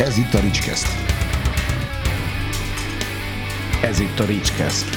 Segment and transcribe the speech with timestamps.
[0.00, 0.86] Ez itt a Ricskeszt.
[3.82, 4.88] Ez itt a Ricskeszt.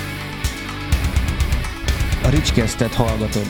[2.24, 3.46] A Ricskesztet hallgatod.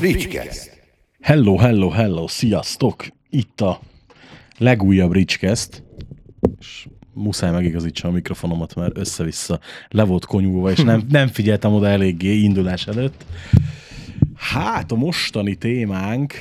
[0.00, 0.80] Ricskeszt.
[1.20, 3.06] Hello, hello, hello, sziasztok!
[3.30, 3.80] Itt a
[4.58, 5.82] legújabb Ricskeszt,
[6.60, 11.88] és muszáj megigazítsam a mikrofonomat, mert össze-vissza le volt konyulva, és nem, nem figyeltem oda
[11.88, 13.24] eléggé indulás előtt.
[14.38, 16.34] Hát a mostani témánk,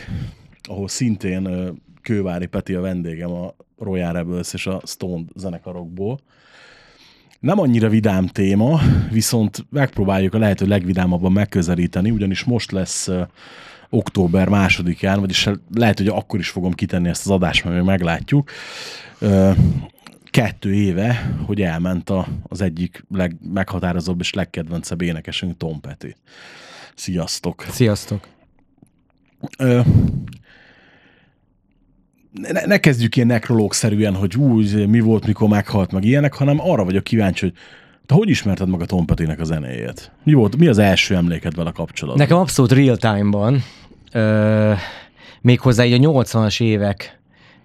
[0.63, 6.19] ahol szintén Kővári Peti a vendégem a Royal Rebels és a Stone zenekarokból.
[7.39, 8.79] Nem annyira vidám téma,
[9.11, 13.09] viszont megpróbáljuk a lehető legvidámabban megközelíteni, ugyanis most lesz
[13.89, 18.51] október másodikán, vagyis lehet, hogy akkor is fogom kitenni ezt az adást, mert még meglátjuk.
[20.23, 26.15] Kettő éve, hogy elment a, az egyik legmeghatározóbb és legkedvencebb énekesünk Tom Petty.
[26.97, 27.65] Sziasztok!
[27.69, 28.27] Sziasztok.
[29.57, 29.79] Ö,
[32.31, 36.83] ne, ne kezdjük ilyen nekrológszerűen, hogy úgy, mi volt, mikor meghalt, meg ilyenek, hanem arra
[36.83, 37.53] vagyok kíváncsi, hogy
[38.05, 40.11] te hogy ismerted meg a Tom Petty-nek a zenéjét?
[40.23, 42.23] Mi volt, mi az első emléked vele kapcsolatban?
[42.23, 43.63] Nekem abszolút real time-ban,
[44.11, 44.73] ö,
[45.41, 47.19] méghozzá így a 80-as évek,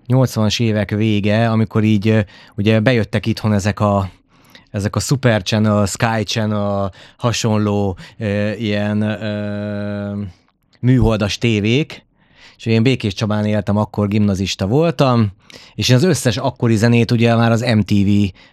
[0.09, 2.25] 80-as évek vége, amikor így
[2.57, 4.11] ugye bejöttek itthon ezek a
[4.73, 10.23] ezek a Super Channel, Sky Channel, hasonló ö, ilyen ö,
[10.81, 12.05] műholdas tévék,
[12.57, 15.33] és én Békés Csabán éltem, akkor gimnazista voltam,
[15.75, 18.09] és én az összes akkori zenét ugye már az MTV,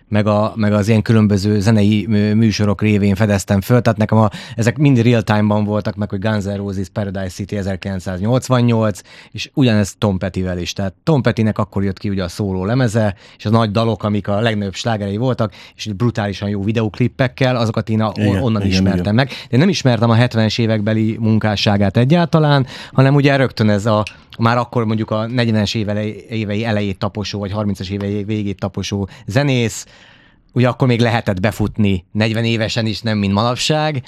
[0.07, 4.29] meg, a, meg az ilyen különböző zenei mű- műsorok révén fedeztem föl, tehát nekem a,
[4.55, 8.99] ezek mind real time-ban voltak, meg hogy Guns N' Roses Paradise City 1988,
[9.31, 10.73] és ugyanez Tom Petty-vel is.
[10.73, 14.27] Tehát Tom Petty-nek akkor jött ki ugye a szóló lemeze, és a nagy dalok, amik
[14.27, 19.01] a legnagyobb slágerei voltak, és brutálisan jó videoklippekkel, azokat én a, Igen, onnan igen, ismertem
[19.01, 19.15] igen.
[19.15, 19.27] meg.
[19.27, 24.03] De én nem ismertem a 70-es évekbeli munkásságát egyáltalán, hanem ugye rögtön ez a
[24.39, 25.75] már akkor mondjuk a 40-es
[26.29, 29.85] évei, elejét taposó, vagy 30-as évei végét taposó zenész,
[30.53, 34.03] ugye akkor még lehetett befutni 40 évesen is, nem mint manapság,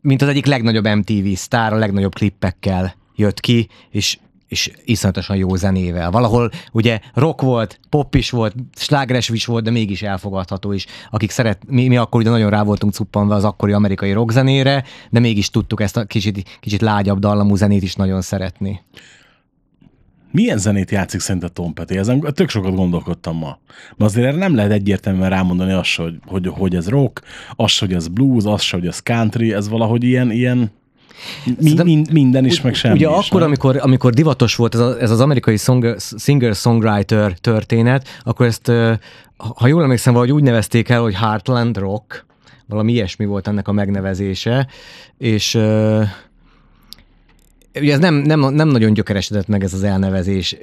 [0.00, 5.54] mint az egyik legnagyobb MTV sztár, a legnagyobb klippekkel jött ki, és és iszonyatosan jó
[5.54, 6.10] zenével.
[6.10, 10.86] Valahol ugye rock volt, pop is volt, slágeres is volt, de mégis elfogadható is.
[11.10, 14.84] Akik szeret, mi, mi akkor ugye nagyon rá voltunk cuppanva az akkori amerikai rock zenére,
[15.10, 18.80] de mégis tudtuk ezt a kicsit, kicsit lágyabb dallamú zenét is nagyon szeretni.
[20.30, 21.96] Milyen zenét játszik szerinted Tom Petty?
[21.96, 23.58] Ezen tök sokat gondolkodtam ma.
[23.96, 27.22] Mert azért erre nem lehet egyértelműen rámondani azt, hogy, hogy, hogy ez rock,
[27.56, 30.70] az, hogy ez blues, az, hogy ez country, ez valahogy ilyen, ilyen
[31.60, 33.48] mi, min, minden is, meg semmi Ugye is, akkor, nem?
[33.48, 38.72] amikor, amikor divatos volt ez, a, ez az amerikai song, singer-songwriter történet, akkor ezt,
[39.36, 42.26] ha jól emlékszem, valahogy úgy nevezték el, hogy Heartland Rock,
[42.66, 44.66] valami ilyesmi volt ennek a megnevezése,
[45.18, 45.58] és
[47.74, 50.56] ugye ez nem, nem, nem nagyon gyökeresedett meg ez az elnevezés.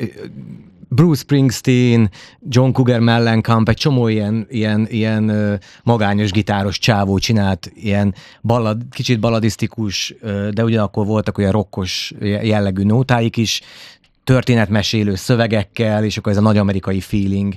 [0.90, 2.10] Bruce Springsteen,
[2.50, 9.20] John Cougar Mellencamp, egy csomó ilyen, ilyen, ilyen magányos gitáros csávó csinált ilyen ballad, kicsit
[9.20, 10.16] balladisztikus,
[10.54, 13.62] de ugyanakkor voltak olyan rokkos jellegű nótáik is,
[14.24, 17.54] történetmesélő szövegekkel, és akkor ez a nagy amerikai feeling,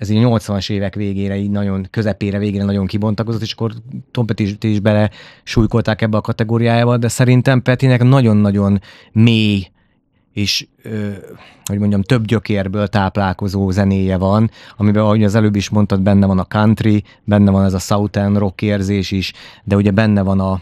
[0.00, 3.72] ez így 80-as évek végére, így nagyon közepére, végére nagyon kibontakozott, és akkor
[4.10, 5.10] Tom Petty is, is bele
[5.42, 8.80] súlykolták ebbe a kategóriájába, de szerintem Petinek nagyon-nagyon
[9.12, 9.66] mély
[10.32, 11.10] és, ö,
[11.64, 16.38] hogy mondjam, több gyökérből táplálkozó zenéje van, amiben, ahogy az előbb is mondtad, benne van
[16.38, 19.32] a country, benne van ez a southern rock érzés is,
[19.64, 20.60] de ugye benne van a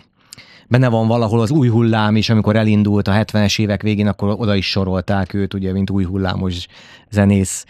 [0.69, 4.55] benne van valahol az új hullám is, amikor elindult a 70-es évek végén, akkor oda
[4.55, 6.66] is sorolták őt, ugye, mint új hullámos
[7.10, 7.65] zenész.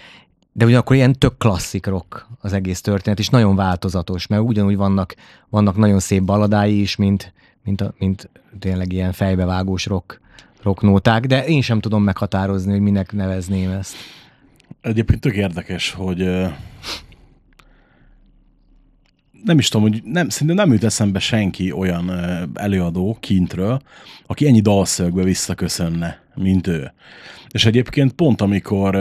[0.58, 5.14] De ugyanakkor ilyen tök klasszik rock az egész történet, és nagyon változatos, mert ugyanúgy vannak,
[5.48, 7.32] vannak nagyon szép balladái is, mint,
[7.64, 10.20] mint, a, mint tényleg ilyen fejbevágós rock,
[10.62, 13.94] rocknóták, de én sem tudom meghatározni, hogy minek nevezném ezt.
[14.80, 16.18] Egyébként tök érdekes, hogy
[19.44, 22.10] nem is tudom, hogy nem, szerintem nem jut eszembe senki olyan
[22.54, 23.80] előadó kintről,
[24.26, 26.92] aki ennyi dalszögbe visszaköszönne, mint ő.
[27.48, 28.96] És egyébként pont amikor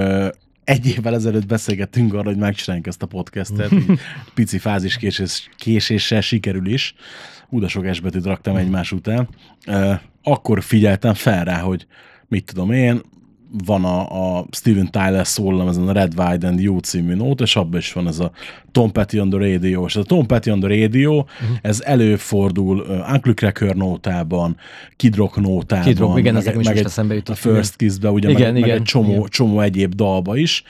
[0.68, 3.72] egy évvel ezelőtt beszélgettünk arra, hogy megcsináljuk ezt a podcastet,
[4.34, 6.96] pici fázis késés, késéssel sikerül is,
[7.50, 9.28] Ú, de sok esbetűt raktam egymás után,
[10.24, 11.88] akkor figyeltem fel rá, hogy
[12.28, 13.02] mit tudom én,
[13.66, 17.56] van a, a Steven Tyler szóllam ezen a Red, White and You című nót, és
[17.56, 18.32] abban is van ez a
[18.72, 21.58] Tom Petty on the Radio, és ez a Tom Petty on the Radio, uh-huh.
[21.62, 24.58] ez előfordul uh, Uncle Cracker nótában,
[24.96, 28.12] Kid Rock nótában, Kid Rock, igen, meg, ezek is meg most egy, a First Kiss-be,
[28.12, 29.26] ugye, Igen, meg, meg igen, egy csomó, igen.
[29.30, 30.64] csomó egyéb dalba is,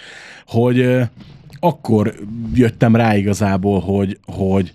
[0.46, 1.02] hogy uh,
[1.60, 2.16] akkor
[2.54, 4.74] jöttem rá igazából, hogy, hogy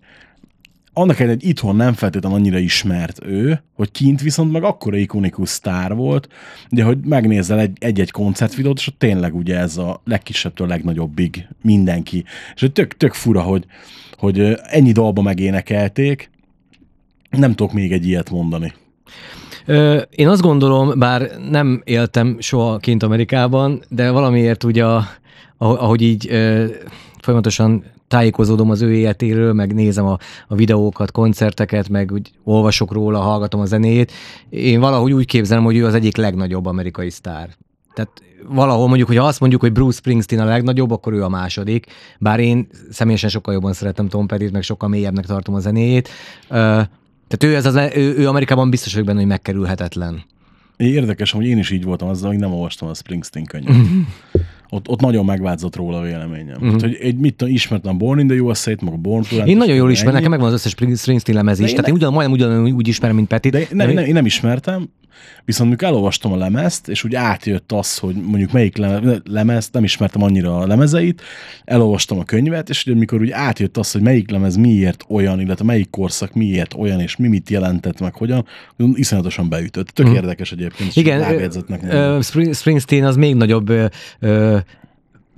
[0.92, 5.48] annak ellenére, hogy itthon nem feltétlenül annyira ismert ő, hogy kint viszont meg akkora ikonikus
[5.48, 6.28] sztár volt,
[6.70, 12.24] ugye, hogy megnézel egy- egy-egy koncertvideót, és ott tényleg ugye ez a legkisebbtől legnagyobbig mindenki.
[12.54, 13.64] És tök, tök fura, hogy,
[14.16, 16.30] hogy ennyi dalba megénekelték,
[17.30, 18.72] nem tudok még egy ilyet mondani.
[20.10, 24.84] Én azt gondolom, bár nem éltem soha kint Amerikában, de valamiért ugye,
[25.58, 26.30] ahogy így
[27.20, 30.18] folyamatosan tájékozódom az ő életéről, meg nézem a,
[30.48, 34.12] a videókat, koncerteket, meg úgy olvasok róla, hallgatom a zenéjét.
[34.50, 37.48] Én valahogy úgy képzelem, hogy ő az egyik legnagyobb amerikai sztár.
[37.94, 38.10] Tehát
[38.48, 41.86] valahol mondjuk, hogy azt mondjuk, hogy Bruce Springsteen a legnagyobb, akkor ő a második.
[42.18, 46.08] Bár én személyesen sokkal jobban szeretem Tom Pettit, meg sokkal mélyebbnek tartom a zenéjét.
[46.48, 50.22] Tehát ő, ez az, ő, ő Amerikában biztos vagyok benne, hogy megkerülhetetlen.
[50.76, 53.76] Érdekes, hogy én is így voltam azzal, hogy nem olvastam a Springsteen könyvet.
[54.74, 56.54] ott, ott nagyon megváltozott róla a véleményem.
[56.54, 56.70] Uh-huh.
[56.70, 59.56] Hát, hogy egy, mit tudom, ismertem Born in the USA-t, meg a Born to Én
[59.56, 62.36] nagyon jól ismerem, nekem megvan az összes Spring- Springsteen lemez is, tehát én ugyan, majdnem
[62.36, 63.52] ugyanúgy úgy ismerem, mint Petit.
[63.52, 64.88] De én nem, nem, én nem ismertem,
[65.44, 69.84] viszont mikor elolvastam a lemezt, és úgy átjött az, hogy mondjuk melyik leme- lemezt, nem
[69.84, 71.22] ismertem annyira a lemezeit,
[71.64, 75.64] elolvastam a könyvet, és ugye mikor úgy átjött az, hogy melyik lemez miért olyan, illetve
[75.64, 78.44] melyik korszak miért olyan, és mi mit jelentett meg, hogyan,
[78.94, 79.88] iszonyatosan beütött.
[79.88, 80.14] Tök Mhm.
[80.14, 80.96] érdekes egyébként.
[80.96, 82.22] Igen,
[82.52, 83.84] Springsteen az még nagyobb ö,
[84.20, 84.56] ö,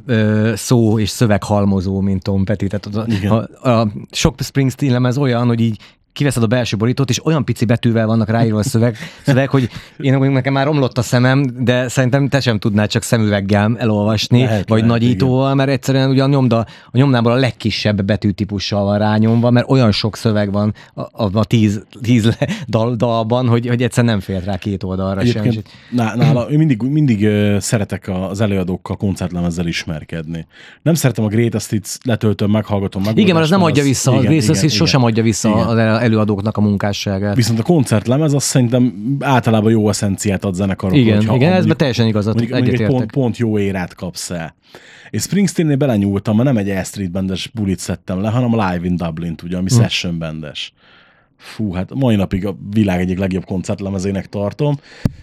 [0.07, 2.67] ö, szó és szöveghalmozó, mint Tom Petty.
[2.67, 5.79] Tehát a, a, a sok Springsteen lemez olyan, hogy így
[6.15, 9.69] kiveszed a belső borítót, és olyan pici betűvel vannak ráírva a szöveg, szöveg, hogy
[9.99, 14.69] én nekem már romlott a szemem, de szerintem te sem tudnád csak szemüveggel elolvasni, Lehet,
[14.69, 16.59] vagy lehet, nagyítóval, mert egyszerűen ugye a, nyomda,
[16.91, 21.45] a nyomdából a legkisebb betűtípussal van rányomva, mert olyan sok szöveg van a, a, a
[21.45, 22.37] tíz, tíz
[22.69, 25.43] dal, dalban, hogy, hogy egyszerűen nem fért rá két oldalra sem.
[25.43, 27.29] Egyébként ná- nála, én mindig, mindig
[27.59, 30.47] szeretek az előadókkal koncertlemezzel ismerkedni.
[30.83, 33.19] Nem szeretem a Greatest Hits, letöltöm, meghallgatom, meg.
[33.19, 35.61] Igen, mert az nem adja vissza, a Grace igen, sosem adja vissza Igen.
[35.61, 37.37] az előadóknak a munkásságát.
[37.37, 41.05] Viszont a koncertlemez azt szerintem általában jó eszenciát ad zenekaroknak.
[41.05, 44.55] Igen, igen, ez mondjuk- teljesen igazat, mondjuk, mondjuk egy pont, pont jó érát kapsz el.
[45.11, 48.87] És Springsteennél belenyúltam, mert nem egy E Street bandes bulit szedtem le, hanem a Live
[48.87, 49.81] in Dublin, ugye, ami hm.
[49.81, 50.73] session bandes.
[51.37, 54.77] Fú, hát mai napig a világ egyik legjobb koncertlemezének tartom.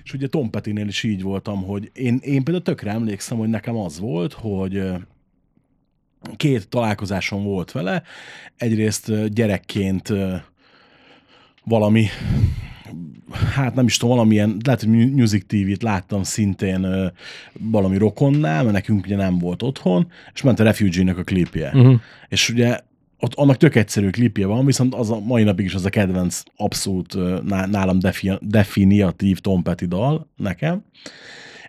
[0.03, 3.77] És ugye Tom Petty-nél is így voltam, hogy én, én például tökre emlékszem, hogy nekem
[3.77, 4.83] az volt, hogy
[6.35, 8.03] két találkozásom volt vele.
[8.57, 10.13] Egyrészt gyerekként
[11.63, 12.07] valami
[13.53, 17.07] hát nem is tudom, valamilyen, lehet, hogy Music TV-t láttam szintén ö,
[17.59, 21.71] valami rokonnál, mert nekünk ugye nem volt otthon, és ment a Refugee-nek a klipje.
[21.73, 21.99] Uh-huh.
[22.27, 22.79] És ugye
[23.19, 26.41] ott annak tök egyszerű klipje van, viszont az a mai napig is az a kedvenc
[26.55, 27.17] abszolút
[27.69, 30.83] nálam defi- definiatív Tom Petty dal nekem,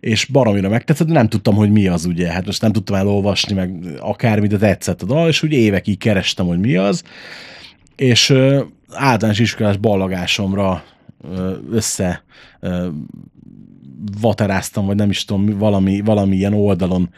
[0.00, 2.33] és baromira megtetszett, de nem tudtam, hogy mi az, ugye.
[2.33, 6.47] Hát most nem tudtam elolvasni, meg akármi, de tetszett a dal, és ugye évekig kerestem,
[6.47, 7.03] hogy mi az,
[7.97, 8.35] és
[8.94, 10.85] általános iskolás ballagásomra
[11.71, 12.25] össze
[14.21, 17.11] vateráztam, vagy nem is tudom, valami, valami ilyen oldalon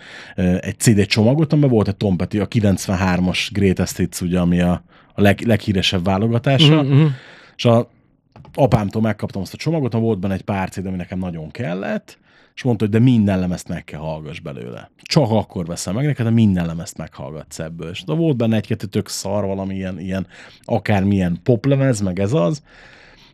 [0.61, 4.83] egy CD csomagot, amiben volt egy Tom Petty, a 93-as Greatest Hits, ugye, ami a,
[5.15, 7.05] a leg, leghíresebb válogatása, Mhm.
[7.57, 7.91] és a
[8.55, 12.19] apámtól megkaptam azt a csomagot, volt benne egy pár CD, ami nekem nagyon kellett,
[12.55, 14.91] és mondta, hogy de minden lemezt meg kell hallgass belőle.
[15.03, 17.91] Csak akkor veszem meg neked, de minden lemezt meghallgatsz ebből.
[17.91, 20.27] És de volt benne egy-kettő tök szar, valami ilyen, ilyen
[20.63, 22.63] akármilyen poplemez, meg ez az,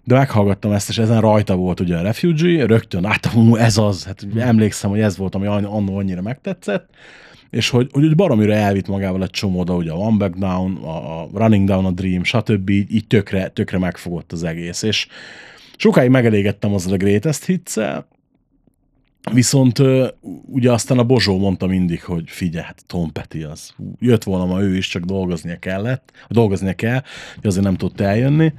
[0.05, 4.27] de meghallgattam ezt, és ezen rajta volt ugye a Refugee, rögtön láttam, ez az, hát
[4.37, 6.89] emlékszem, hogy ez volt, ami ann- annó annyira megtetszett,
[7.50, 11.21] és hogy, hogy baromira elvitt magával egy csomó oda, ugye a One Back Down, a,
[11.21, 12.71] a Running Down a Dream, stb.
[12.71, 15.07] Így, így tökre, tökre megfogott az egész, és
[15.77, 17.77] sokáig megelégettem azzal a Greatest hits
[19.33, 19.83] Viszont
[20.47, 23.75] ugye aztán a Bozsó mondta mindig, hogy figyelj, hát Tom Petty az.
[23.99, 27.03] Jött volna ma ő is, csak dolgoznia kellett, dolgoznia kell,
[27.35, 28.53] hogy azért nem tudott eljönni.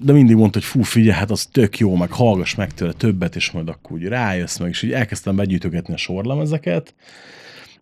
[0.00, 3.36] De mindig mondta, hogy fú, figyelj, hát az tök jó, meg hallgass meg tőle többet,
[3.36, 6.94] és majd akkor úgy rájössz meg, és így elkezdtem begyűjtögetni a sorlemezeket,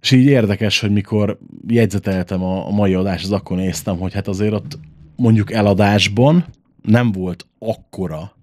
[0.00, 4.52] és így érdekes, hogy mikor jegyzeteltem a mai adást, az akkor néztem, hogy hát azért
[4.52, 4.78] ott
[5.16, 6.44] mondjuk eladásban
[6.82, 8.35] nem volt akkora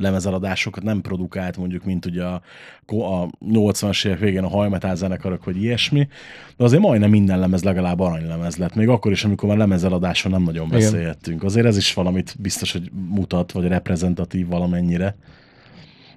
[0.00, 2.42] lemezeladásokat nem produkált, mondjuk, mint ugye a,
[2.86, 6.08] a 80-as évek végén a hajmetál zenekarok, vagy ilyesmi,
[6.56, 10.42] de azért majdnem minden lemez legalább aranylemez lett, még akkor is, amikor már lemezeladáson nem
[10.42, 10.78] nagyon Igen.
[10.78, 11.42] beszélhettünk.
[11.42, 15.16] Azért ez is valamit biztos, hogy mutat, vagy reprezentatív valamennyire.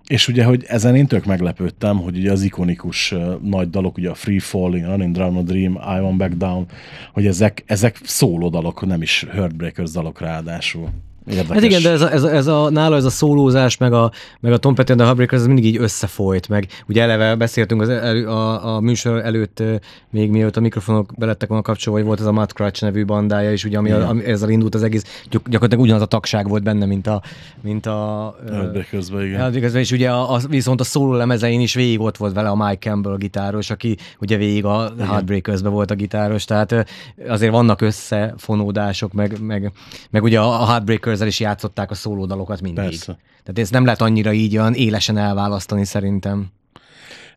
[0.08, 4.10] És ugye, hogy ezen én tök meglepődtem, hogy ugye az ikonikus uh, nagy dalok, ugye
[4.10, 6.66] a Free Falling, Running Down a Dream, I Want Back Down,
[7.14, 10.90] hogy ezek, ezek szóló dalok, nem is Heartbreakers dalok ráadásul.
[11.28, 11.50] Érdekes.
[11.54, 14.12] Hát igen, de ez a, ez a, ez a, nála ez a szólózás, meg a,
[14.40, 17.82] meg a Tom Petty and the Heartbreakers, ez mindig így összefolyt, meg ugye eleve beszéltünk
[17.82, 19.64] az el, a, a műsor előtt,
[20.10, 23.52] még mielőtt a mikrofonok belettek volna kapcsolva, hogy volt ez a Matt Crutch nevű bandája
[23.52, 26.64] is, ugye, ami, a, ami ezzel indult az egész, gyak- gyakorlatilag ugyanaz a tagság volt
[26.64, 27.22] benne, mint a,
[27.62, 29.40] mint a ö, Heartbreakersben, igen.
[29.40, 32.50] Hát igazán, és ugye a, a, viszont a szóló lemezein is végig ott volt vele
[32.50, 36.86] a Mike Campbell gitáros, aki ugye végig a heartbreakers volt a gitáros, tehát
[37.28, 39.72] azért vannak összefonódások, meg, meg,
[40.10, 42.84] meg ugye a heartbreakers is játszották a szólódalokat mindig.
[42.84, 43.18] Persze.
[43.44, 46.52] Tehát ezt nem lehet annyira így olyan élesen elválasztani szerintem.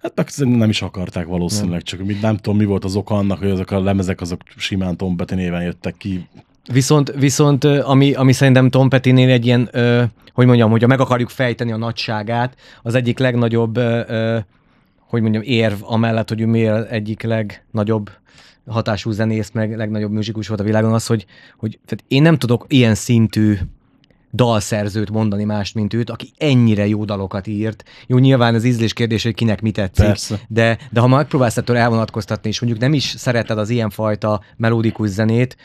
[0.02, 3.38] Hát meg nem is akarták valószínűleg, csak mit, nem tudom, mi volt az oka annak,
[3.38, 6.28] hogy azok a lemezek azok simán Tom Petty néven jöttek ki.
[6.73, 10.02] Viszont, viszont ami, ami szerintem Tom Petty-nél egy ilyen, ö,
[10.33, 14.38] hogy mondjam, hogyha meg akarjuk fejteni a nagyságát, az egyik legnagyobb, ö, ö,
[15.09, 18.11] hogy mondjam, érv amellett, hogy ő miért egyik legnagyobb
[18.66, 22.64] hatású zenész, meg legnagyobb muzsikus volt a világon, az, hogy, hogy tehát én nem tudok
[22.68, 23.58] ilyen szintű
[24.32, 27.85] dalszerzőt mondani mást, mint őt, aki ennyire jó dalokat írt.
[28.06, 30.40] Jó, nyilván az ízlés kérdés, hogy kinek mi tetszik, Persze.
[30.49, 35.56] de, de ha megpróbálsz ettől elvonatkoztatni, és mondjuk nem is szereted az ilyenfajta melódikus zenét,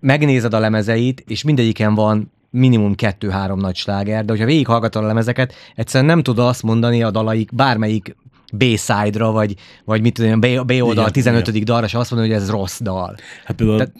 [0.00, 5.54] megnézed a lemezeit, és mindegyiken van minimum kettő-három nagy sláger, de hogyha végighallgatod a lemezeket,
[5.74, 8.16] egyszerűen nem tudod azt mondani a dalaik bármelyik
[8.52, 9.54] B-side-ra, vagy,
[9.84, 11.48] vagy mit tudom, B, B oldal Igen, 15.
[11.48, 11.64] igen.
[11.64, 13.16] dalra, és azt mondani, hogy ez rossz dal.
[13.44, 13.94] Hát például Tehát...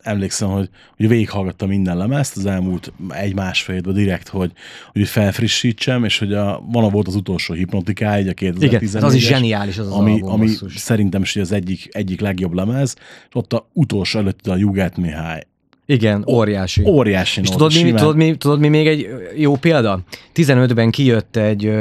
[0.00, 4.52] emlékszem, hogy, hogy végighallgattam minden lemezt az elmúlt egy-másfél évben direkt, hogy,
[4.92, 9.14] hogy felfrissítsem, és hogy a, van volt az utolsó hipnotiká, egy a 2014 Igen, az
[9.14, 10.76] is zseniális az az ami, album, ami basszus.
[10.76, 12.94] szerintem is az egyik, egyik legjobb lemez,
[13.28, 14.56] és ott a utolsó előtt a
[14.96, 15.46] Me High.
[15.86, 16.82] Igen, óriási.
[16.86, 20.00] Óriási És tudod mi, tudod, mi, tudod, mi még egy jó példa?
[20.34, 21.72] 15-ben kijött egy,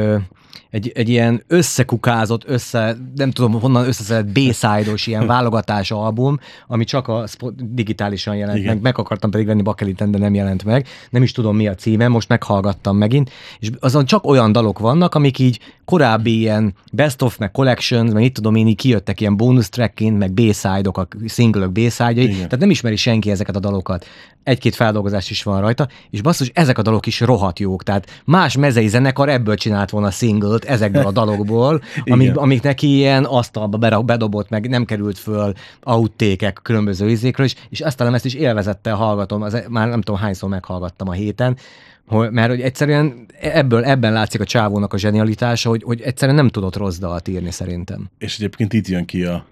[0.73, 7.07] egy, egy ilyen összekukázott, össze, nem tudom honnan összeszedett B-side-os ilyen válogatás album, ami csak
[7.07, 8.73] a spot, digitálisan jelent Igen.
[8.73, 8.83] meg.
[8.83, 10.87] Meg akartam pedig venni bakeliten, de nem jelent meg.
[11.09, 13.29] Nem is tudom mi a címe, most meghallgattam megint.
[13.59, 18.23] És azon csak olyan dalok vannak, amik így korábbi ilyen best of, meg collections, meg
[18.23, 22.35] itt tudom én, így kijöttek ilyen bonus trackként, meg B-side-ok, a single B-side-jai, Igen.
[22.35, 24.05] tehát nem ismeri senki ezeket a dalokat.
[24.43, 27.83] Egy-két feldolgozás is van rajta, és basszus, ezek a dalok is rohadt jók.
[27.83, 33.23] Tehát más mezei zenekar ebből csinált volna singlet ezekből a dalokból, amik, amik neki ilyen
[33.23, 38.33] asztalba bedobott, meg nem került föl outtékek különböző izékről, és, és ezt a lemezt is
[38.33, 41.57] élvezettel hallgatom, az, már nem tudom hányszor meghallgattam a héten,
[42.07, 46.49] hogy, mert hogy egyszerűen ebből, ebben látszik a csávónak a zsenialitása, hogy, hogy egyszerűen nem
[46.49, 48.09] tudott rossz dalt írni szerintem.
[48.17, 49.45] És egyébként itt jön ki a,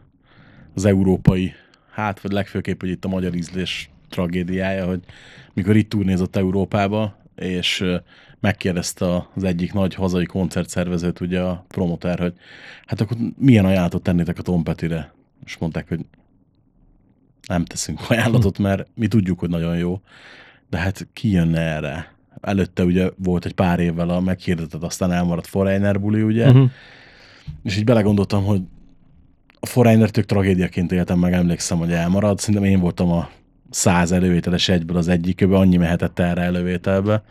[0.75, 1.53] az európai,
[1.91, 4.99] hát vagy legfőképp, hogy itt a magyar ízlés tragédiája, hogy
[5.53, 7.85] mikor itt turnézott Európába, és
[8.39, 12.33] megkérdezte az egyik nagy hazai koncertszervezőt, ugye a promoter, hogy
[12.85, 15.13] hát akkor milyen ajánlatot tennétek a Tom Pettyre?
[15.45, 16.05] És mondták, hogy
[17.47, 20.01] nem teszünk ajánlatot, mert mi tudjuk, hogy nagyon jó,
[20.69, 22.13] de hát ki jönne erre?
[22.41, 26.47] Előtte ugye volt egy pár évvel a meghirdetett, aztán elmaradt Foreigner buli, ugye?
[26.47, 26.69] Uh-huh.
[27.63, 28.61] És így belegondoltam, hogy
[29.59, 32.39] a Foreigner tök tragédiaként éltem meg, emlékszem, hogy elmaradt.
[32.39, 33.29] Szerintem én voltam a
[33.69, 37.23] száz elővételes egyből az egyikőbe, annyi mehetett erre elővételbe.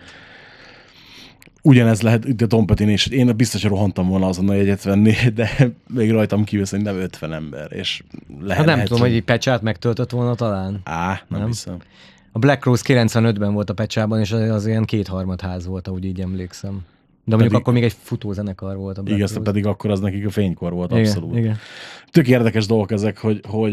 [1.62, 5.50] Ugyanez lehet a Tom Petty és én biztos, hogy rohantam volna azonnal jegyet venni, de
[5.94, 8.02] még rajtam kívül szerintem 50 ember, és
[8.38, 10.80] lehet, Hát nem lehet, tudom, hogy egy pecsát megtöltött volna talán.
[10.84, 11.40] Á, Nem?
[11.40, 11.48] nem.
[11.48, 11.76] hiszem.
[12.32, 16.04] A Black Rose 95-ben volt a pecsában, és az az ilyen kétharmad ház volt, ahogy
[16.04, 16.70] így emlékszem.
[17.24, 19.42] De mondjuk Pedig- akkor még egy futózenekar volt a Black Igaz, Rose.
[19.50, 21.36] pedig akkor az nekik a fénykor volt, igen, abszolút.
[21.36, 21.56] Igen.
[22.10, 23.72] Tök érdekes dolgok ezek, hogy, hogy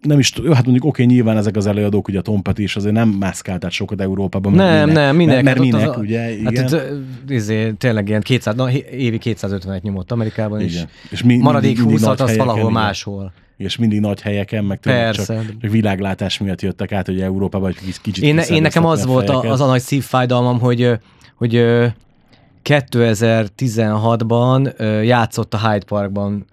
[0.00, 2.94] nem is, hát mondjuk oké, nyilván ezek az előadók, ugye a Tom Petty is azért
[2.94, 4.52] nem mászkált át sokat Európában.
[4.52, 5.34] mert Nem, minek, nem, minek.
[5.34, 6.68] Mert, mert hát minek, a- ugye, igen.
[6.68, 10.88] Hát itt, izé, tényleg ilyen 200, na, évi 250-et nyomott Amerikában, és, igen.
[11.10, 12.82] És mi, maradék mindig 20 nagy at az helyeken, valahol igen.
[12.82, 13.32] máshol.
[13.62, 15.34] És mindig nagy helyeken, meg Persze.
[15.34, 19.28] csak, csak világlátás miatt jöttek át, hogy Európába egy kicsit Én, én nekem az volt
[19.28, 20.98] a, az a nagy szívfájdalmam, hogy,
[21.36, 21.86] hogy ö,
[22.64, 26.46] 2016-ban ö, játszott a Hyde Parkban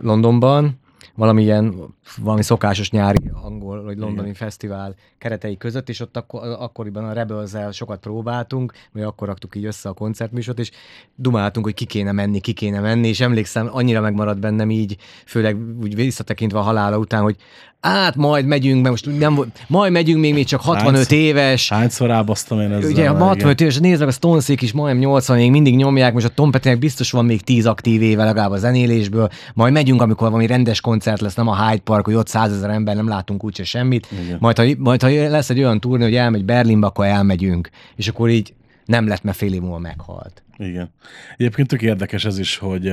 [0.00, 0.80] Londonban,
[1.14, 1.74] valamilyen,
[2.16, 4.34] valami szokásos nyári angol vagy londoni Igen.
[4.34, 9.64] fesztivál keretei között, és ott akkor, akkoriban a rebels sokat próbáltunk, vagy akkor raktuk így
[9.64, 10.70] össze a koncertműsort, és
[11.14, 15.56] dumáltunk, hogy ki kéne menni, ki kéne menni, és emlékszem, annyira megmaradt bennem így, főleg
[15.82, 17.36] úgy visszatekintve a halála után, hogy
[17.80, 21.68] át majd megyünk, mert most nem volt, majd megyünk még, még csak 65 Hányszor- éves,
[21.68, 22.90] Hányszor rábasztam én ezzel?
[22.90, 23.26] Ugye a igen.
[23.26, 26.50] 65 éves, nézd meg a Stonesék is majdnem 80 még mindig nyomják, most a Tom
[26.50, 30.80] Pettynek biztos van még 10 aktív éve legalább a zenélésből, majd megyünk, amikor valami rendes
[30.80, 34.36] koncert lesz, nem a Hyde Park, hogy ott százezer ember, nem látunk úgyse semmit, Igen.
[34.40, 38.28] majd ha, majd ha lesz egy olyan turné, hogy elmegy Berlinbe, akkor elmegyünk, és akkor
[38.28, 38.54] így
[38.84, 40.42] nem lett, mert fél év múlva meghalt.
[40.56, 40.90] Igen.
[41.36, 42.92] Egyébként tök érdekes ez is, hogy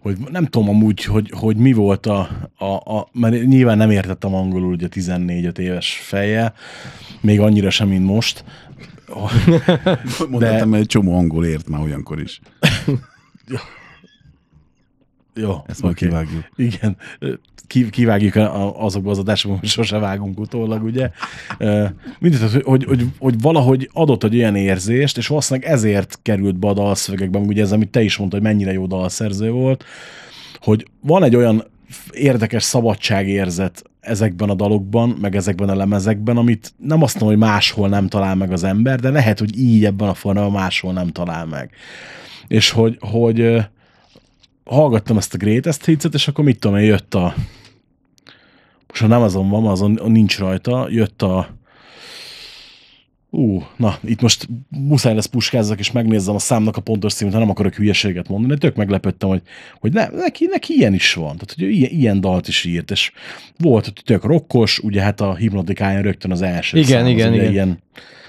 [0.00, 4.34] hogy nem tudom amúgy, hogy, hogy mi volt a, a, a, mert nyilván nem értettem
[4.34, 6.52] angolul ugye 14 éves feje,
[7.20, 8.44] még annyira sem, mint most.
[10.30, 12.40] Mondhatom, mert egy csomó angol ért már olyankor is.
[15.40, 16.06] Jó, Ezt majd oké.
[16.06, 16.44] kivágjuk.
[16.56, 16.96] Igen,
[17.66, 21.10] Ki- kivágjuk a- azokba az adásokban, hogy sose vágunk utólag, ugye.
[22.18, 26.68] Mindegy, hogy, hogy, hogy, hogy, valahogy adott egy olyan érzést, és valószínűleg ezért került be
[26.68, 29.84] a dalszövegekben, ugye ez, amit te is mondtad, hogy mennyire jó dalszerző volt,
[30.60, 31.64] hogy van egy olyan
[32.10, 37.88] érdekes szabadságérzet ezekben a dalokban, meg ezekben a lemezekben, amit nem azt mondom, hogy máshol
[37.88, 41.46] nem talál meg az ember, de lehet, hogy így ebben a formában máshol nem talál
[41.46, 41.70] meg.
[42.48, 43.56] És hogy, hogy
[44.68, 47.34] hallgattam ezt a Greatest Hits-et, és akkor mit tudom én, jött a
[48.88, 51.56] most nem azon van, azon nincs rajta, jött a
[53.30, 57.38] Ú, na, itt most muszáj lesz puskázzak, és megnézzem a számnak a pontos címét, ha
[57.38, 59.42] nem akarok hülyeséget mondani, de tök meglepődtem, hogy,
[59.80, 61.36] hogy ne, neki, neki ilyen is van.
[61.36, 63.12] Tehát, hogy ilyen, ilyen dalt is írt, és
[63.56, 67.32] volt, hogy tök rokkos, ugye hát a hipnotikáján rögtön az első Igen, szám, az igen,
[67.32, 67.52] ugye igen.
[67.52, 67.78] Ilyen,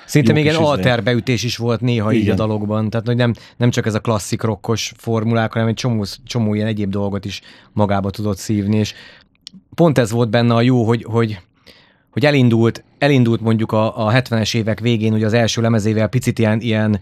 [0.09, 0.71] Szinte még kis ilyen izé.
[0.71, 2.35] alterbeütés is volt néha így a Igen.
[2.35, 6.53] dalokban, tehát hogy nem, nem csak ez a klasszik rokkos formulák, hanem egy csomó, csomó
[6.53, 7.41] ilyen egyéb dolgot is
[7.73, 8.93] magába tudott szívni, és
[9.75, 11.39] pont ez volt benne a jó, hogy, hogy,
[12.09, 16.59] hogy elindult, elindult mondjuk a, a 70-es évek végén, ugye az első lemezével picit ilyen,
[16.61, 16.99] ilyen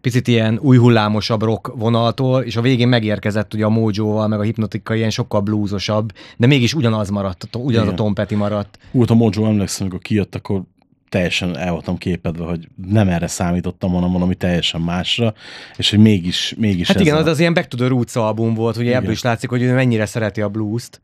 [0.00, 4.42] picit ilyen új hullámosabb rock vonaltól, és a végén megérkezett ugye a Mojo-val, meg a
[4.42, 7.98] hipnotika ilyen sokkal blúzosabb, de mégis ugyanaz maradt, ugyanaz Igen.
[7.98, 8.78] a Tom Petty maradt.
[8.92, 10.62] Hú, a Mojo emlékszem, amikor kijött, akkor
[11.08, 15.34] teljesen el voltam képedve, hogy nem erre számítottam, hanem valami teljesen másra,
[15.76, 17.18] és hogy mégis, mégis Hát igen, a...
[17.18, 19.00] az az ilyen Back to the Roots album volt, ugye Igen.
[19.00, 21.00] ebből is látszik, hogy ő mennyire szereti a blues-t,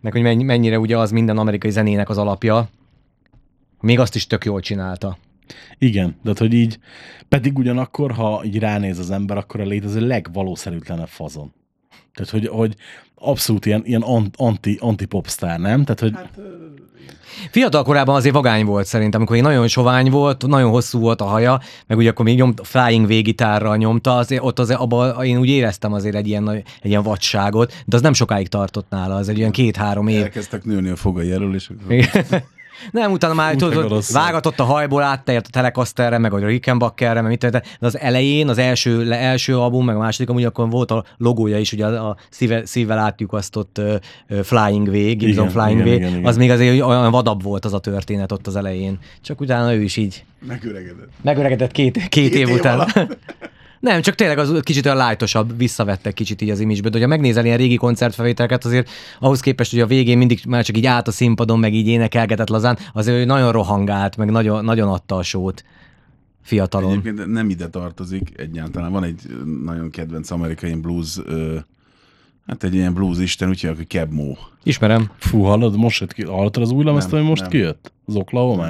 [0.00, 2.68] meg hogy mennyi- mennyire ugye az minden amerikai zenének az alapja.
[3.80, 5.18] Még azt is tök jól csinálta.
[5.78, 6.78] Igen, de hát, hogy így,
[7.28, 11.52] pedig ugyanakkor, ha így ránéz az ember, akkor a létező legvalószerűtlenebb fazon.
[12.14, 12.74] Tehát, hogy, hogy
[13.14, 15.84] abszolút ilyen, ilyen an- anti, anti-popstar, nem?
[15.84, 16.38] Tehát, hogy hát,
[17.50, 21.24] Fiatal korában azért vagány volt szerintem, amikor én nagyon sovány volt, nagyon hosszú volt a
[21.24, 25.48] haja, meg ugye akkor még nyomt, flying V-gitárral nyomta, azért ott azért abban én úgy
[25.48, 29.38] éreztem azért egy ilyen, egy ilyen vadságot, de az nem sokáig tartott nála, az egy
[29.38, 30.22] olyan két-három év.
[30.22, 31.70] Elkezdtek nőni a fogai elől, és.
[32.90, 37.30] Nem, utána már Fú, tudod, vágatott a hajból, áttért a Telecasterre, meg a Rickenbackerre, meg
[37.30, 40.90] mit de az elején, az első, le, első album, meg a második, amúgy akkor volt
[40.90, 43.94] a logója is, ugye a, a szíve, szívvel átlyukasztott uh,
[44.28, 46.24] uh, Flying V, Gibson Igen, Flying igen, V, igen, igen.
[46.24, 48.98] az még azért olyan vadabb volt az a történet ott az elején.
[49.20, 51.08] Csak utána ő is így megöregedett.
[51.22, 52.86] megöregedett két, két, két év év után.
[53.80, 57.44] Nem, csak tényleg az kicsit olyan lájtosabb, visszavettek kicsit így az image de ha megnézel
[57.44, 61.10] ilyen régi koncertfelvételeket, azért ahhoz képest, hogy a végén mindig már csak így állt a
[61.10, 65.64] színpadon, meg így énekelgetett lazán, azért ő nagyon rohangált, meg nagyon, nagyon adta a sót
[66.42, 66.90] fiatalon.
[66.90, 68.92] Egyébként nem ide tartozik egyáltalán.
[68.92, 69.20] Van egy
[69.64, 71.56] nagyon kedvenc amerikai blues, ö,
[72.46, 74.34] hát egy ilyen blues isten, úgy hívják, hogy Keb Mo.
[74.62, 75.10] Ismerem.
[75.18, 77.50] fú, hallod, most jött ki, hallottad az új lemezt, ami most nem.
[77.50, 77.92] kijött?
[78.06, 78.66] Az oklahoma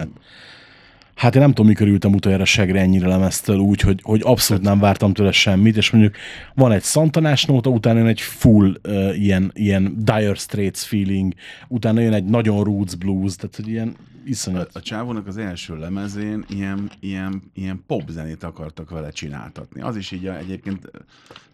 [1.19, 4.79] Hát én nem tudom, mikor ültem utoljára segre ennyire lemeztől úgy, hogy, hogy abszolút nem
[4.79, 6.15] vártam tőle semmit, és mondjuk
[6.55, 11.33] van egy szantanás nóta, utána jön egy full uh, ilyen, ilyen Dire Straits feeling,
[11.69, 14.71] utána jön egy nagyon roots blues, tehát hogy ilyen iszonyat.
[14.73, 19.81] A csávónak az első lemezén ilyen, ilyen, ilyen popzenét akartak vele csináltatni.
[19.81, 20.91] Az is így a, egyébként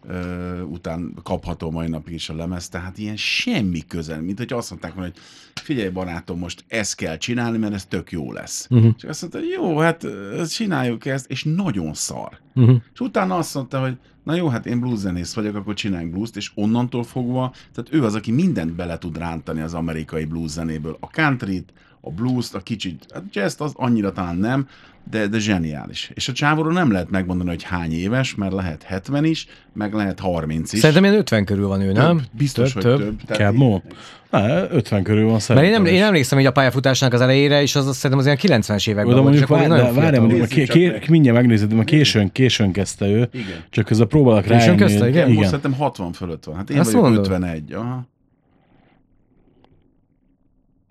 [0.07, 4.69] ö, után kapható mai napig is a lemez, tehát ilyen semmi közel, mint hogy azt
[4.69, 5.21] mondták volna, hogy
[5.63, 8.67] figyelj barátom, most ezt kell csinálni, mert ez tök jó lesz.
[8.69, 8.93] Uh-huh.
[8.97, 10.07] És azt mondta, jó, hát
[10.49, 12.39] csináljuk ezt, és nagyon szar.
[12.55, 12.81] Uh-huh.
[12.93, 16.51] És utána azt mondta, hogy na jó, hát én blueszenész vagyok, akkor csináljunk blues és
[16.55, 20.97] onnantól fogva, tehát ő az, aki mindent bele tud rántani az amerikai blues zenéből.
[20.99, 21.73] A countryt,
[22.05, 24.67] a blues a kicsit, a jazz az annyira talán nem,
[25.11, 26.11] de, de zseniális.
[26.13, 30.19] És a csávóról nem lehet megmondani, hogy hány éves, mert lehet 70 is, meg lehet
[30.19, 30.79] 30 is.
[30.79, 32.17] Szerintem ilyen 50 körül van ő, nem?
[32.17, 33.37] Több, biztos, több, hogy több.
[33.37, 33.81] több.
[34.31, 35.73] Ne, 50 körül van Mert szerintem.
[35.73, 38.61] én, nem, én emlékszem hogy a pályafutásnak az elejére, és az azt szerintem az ilyen
[38.61, 40.99] 90-es években Oda volt, mondjuk, és akkor vár, még de, nagyon várjál, fiatal mondjuk, volt.
[40.99, 43.45] ké, mindjárt megnézed, mert későn, későn kezdte ő, Igen.
[43.69, 44.77] csak közben próbálok Későn rájönni.
[44.77, 45.23] kezdte, hogy- igen?
[45.25, 45.49] Most igen.
[45.49, 46.55] szerintem 60 fölött van.
[46.55, 47.25] Hát én Azt vagyok mondod?
[47.25, 47.73] 51.
[47.73, 48.07] Aha.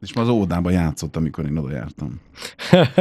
[0.05, 2.21] És ma az ódában játszott, amikor én oda jártam.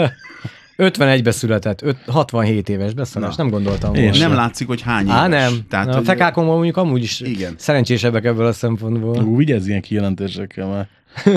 [0.78, 3.44] 51-be született, öt, 67 éves beszólás, Na.
[3.44, 4.14] nem gondoltam volna.
[4.14, 4.28] sem.
[4.30, 5.16] Nem látszik, hogy hány éves.
[5.16, 5.54] Á, nem.
[5.70, 7.54] Tehát, Na, a fekákon mondjuk amúgy is Igen.
[7.58, 9.24] szerencsésebbek ebből a szempontból.
[9.24, 10.88] Ú, vigyázz ilyen kijelentésekkel már.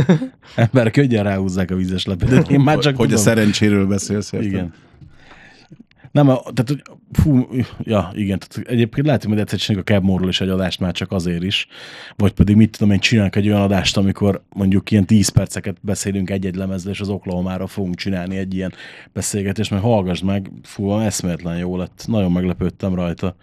[0.55, 2.51] Ember könnyen ráhúzzák a vízes lepedőt.
[2.51, 3.25] Én már csak hogy a tudom.
[3.25, 4.33] szerencséről beszélsz.
[4.33, 4.51] érted?
[4.51, 4.73] Igen.
[6.17, 7.49] Nem, a- hogy fú,
[7.79, 11.13] ja, igen, tehát egyébként lehet, hogy egyszer csináljuk a Cabmore-ról is egy adást már csak
[11.13, 11.67] azért is,
[12.17, 16.31] vagy pedig mit tudom én, csinálunk egy olyan adást, amikor mondjuk ilyen 10 perceket beszélünk
[16.31, 18.73] egy-egy lemezről, és az Oklahomára fogunk csinálni egy ilyen
[19.13, 23.37] beszélgetést, mert hallgass meg, fú, eszméletlen jó lett, nagyon meglepődtem rajta.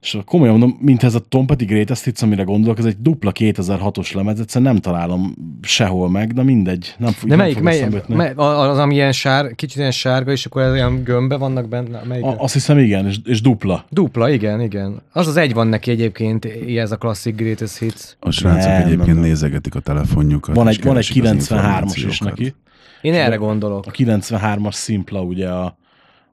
[0.00, 3.32] És komolyan mondom, mint ez a Tom Petty Greatest Hits, amire gondolok, ez egy dupla
[3.34, 6.94] 2006-os lemez, egyszerűen nem találom sehol meg, de mindegy.
[6.98, 8.14] Nem, fog- De nem melyik, jutni.
[8.14, 12.02] mely, az, ami ilyen sár, kicsit ilyen sárga, és akkor olyan gömbbe vannak benne?
[12.08, 12.24] Melyik?
[12.24, 13.84] A, azt hiszem igen, és, és dupla.
[13.90, 15.02] Dupla, igen, igen.
[15.12, 16.44] Az az egy van neki egyébként,
[16.76, 18.02] ez a klasszik Greatest Hits.
[18.20, 19.24] A srácok Nem, egyébként nem, nem.
[19.24, 20.54] nézegetik a telefonjukat.
[20.54, 22.54] Van egy, van egy keresik az 93-as is neki.
[23.00, 23.86] Én erre gondolok.
[23.86, 25.76] A 93-as szimpla ugye a,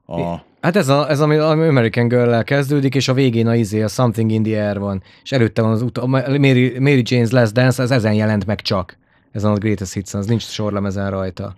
[0.06, 3.82] a Hát ez, a, ez ami, ami American girl kezdődik, és a végén a izé,
[3.82, 5.02] a Something in the Air van.
[5.22, 6.06] És előtte van az ut-
[6.38, 8.96] Mary, Mary Jane's Last Dance, az ezen jelent meg csak.
[9.32, 11.54] Ezen a Greatest Hits, az nincs sorlemezen rajta.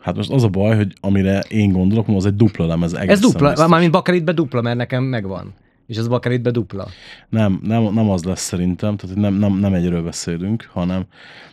[0.00, 2.92] Hát most az a baj, hogy amire én gondolok, az egy dupla lemez.
[2.92, 3.68] Ez egészen dupla, biztos.
[3.68, 5.54] mármint Bakelitbe dupla, mert nekem megvan.
[5.92, 6.86] És az Bakelitbe dupla.
[7.28, 11.02] Nem, nem, nem az lesz szerintem, tehát nem, nem, nem egyről beszélünk, hanem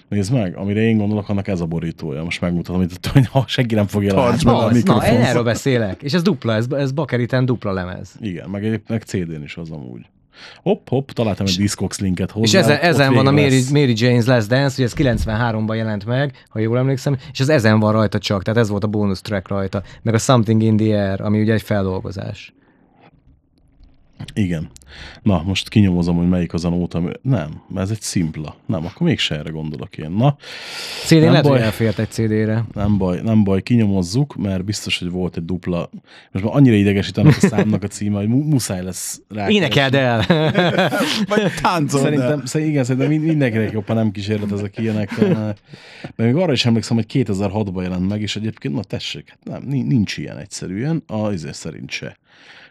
[0.08, 2.23] nézd meg, amire én gondolok, annak ez a borítója.
[2.23, 4.43] Most megmutatom, itt, hogy ha senki nem fogja látni.
[4.45, 5.21] meg a Az, na, én mikrofon.
[5.21, 6.04] erről beszélek.
[6.04, 8.15] És ez dupla, ez, ez Bakeliten dupla lemez.
[8.19, 10.02] Igen, meg egyébként CD-n is az amúgy.
[10.63, 12.60] Hopp, hopp, találtam egy Discogs linket hozzá.
[12.60, 13.69] És ezen, ezen van a Mary, lesz.
[13.69, 17.80] Mary Jane's Last Dance, hogy ez 93-ban jelent meg, ha jól emlékszem, és ez ezen
[17.80, 21.10] van rajta csak, tehát ez volt a bonus track rajta, meg a Something in the
[21.10, 22.54] Air, ami ugye egy feldolgozás.
[24.34, 24.69] Igen.
[25.21, 27.12] Na, most kinyomozom, hogy melyik az a nóta, ami...
[27.21, 28.55] Nem, mert ez egy szimpla.
[28.65, 30.12] Nem, akkor mégse erre gondolok én.
[30.12, 30.36] Na,
[31.05, 31.51] CD Nem lehet, baj.
[31.51, 32.63] hogy elfért egy CD-re.
[32.73, 35.89] nem baj, nem baj, kinyomozzuk, mert biztos, hogy volt egy dupla.
[36.32, 39.49] Most már annyira idegesít annak a számnak a címe, hogy mu- muszáj lesz rá.
[39.49, 40.23] Énekeld el!
[41.27, 45.17] Vagy táncol, Szerintem, szerintem, igen, szerintem mind- mindenkinek jobb, ha nem kísérlet ezek ilyenek.
[45.19, 45.62] Mert
[46.15, 49.82] még arra is emlékszem, hogy 2006-ban jelent meg, és egyébként, na tessék, hát nem, ni-
[49.82, 52.17] nincs ilyen egyszerűen, a izé szerint se.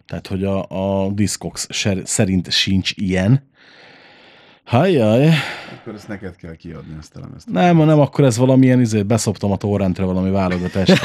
[0.09, 3.48] Tehát, hogy a, a Discogs ser- szerint sincs ilyen.
[4.69, 5.29] Hajjaj.
[5.81, 7.49] Akkor ezt neked kell kiadni, ezt a lemezt.
[7.51, 11.01] Nem, nem, akkor ez valamilyen, izé, beszoptam a torrentre valami válogatást.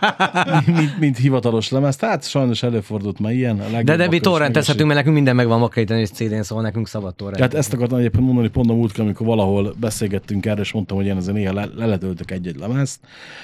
[0.76, 1.96] mint, mint, hivatalos lemez.
[1.96, 3.60] Tehát sajnos előfordult már ilyen.
[3.60, 7.14] A De, de mi torrentezhetünk, mert nekünk minden megvan Bakeliten és CD-n, szóval nekünk szabad
[7.14, 7.40] torrent.
[7.40, 11.06] Hát ezt akartam egyébként mondani pont a múltkor, amikor valahol beszélgettünk erről, és mondtam, hogy
[11.06, 13.00] én azért néha le- leletöltök egy-egy lemezt,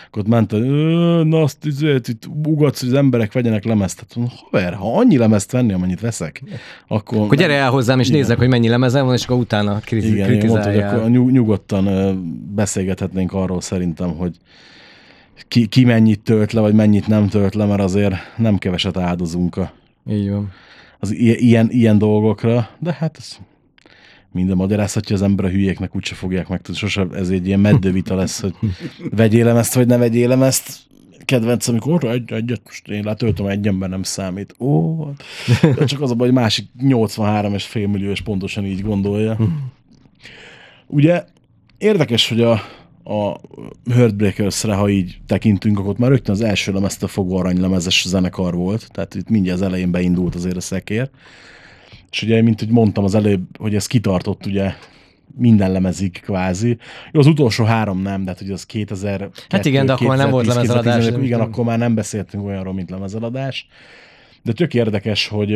[0.06, 3.98] akkor ott ment, hogy "Ö, na azt izét, itt ugatsz, hogy az emberek vegyenek lemezt.
[3.98, 6.42] Hát mondom, haver, ha annyi lemezt venni, amennyit veszek,
[6.88, 7.18] akkor...
[7.18, 10.28] Akkor gyere el hozzám, és nézzek, hogy mennyi lemezem van, és akkor utána kriti- Igen,
[10.30, 10.96] mondtam, hogy kritizáljál.
[10.98, 11.84] akkor nyug, nyugodtan
[12.54, 14.36] beszélgethetnénk arról szerintem, hogy
[15.48, 19.56] ki, ki mennyit tölt le, vagy mennyit nem tölt le, mert azért nem keveset áldozunk
[19.56, 19.72] a,
[20.10, 20.50] Így van.
[20.98, 23.36] az ilyen, ilyen dolgokra, de hát ez
[24.32, 26.80] minden magyarázhatja az ember a hülyéknek, úgyse fogják megtudni.
[26.80, 28.54] Sose ez egy ilyen meddővita lesz, hogy
[29.10, 30.78] vegyél ezt, vagy ne vegyél ezt.
[31.24, 34.54] Kedvenc, amikor egy, egyet, most én letöltöm, egy ember nem számít.
[34.58, 35.74] Ó, hát.
[35.74, 39.38] de csak az a baj, hogy másik 83 és fél millió, és pontosan így gondolja.
[40.86, 41.24] Ugye
[41.78, 42.52] érdekes, hogy a,
[43.04, 43.40] a
[43.90, 49.14] Heartbreakers-re, ha így tekintünk, akkor már rögtön az első lemeztől fogva aranylemezes zenekar volt, tehát
[49.14, 51.10] itt mindjárt az elején beindult azért a szekér.
[52.10, 54.72] És ugye, mint hogy mondtam az előbb, hogy ez kitartott ugye
[55.36, 56.76] minden lemezig kvázi.
[57.12, 60.16] Jó, az utolsó három nem, de hát ugye az 2000 Hát igen, de akkor már
[60.16, 63.68] nem volt lemezeladás, Igen, akkor már nem beszéltünk olyanról, mint lemezeladás.
[64.42, 65.54] De tök érdekes, hogy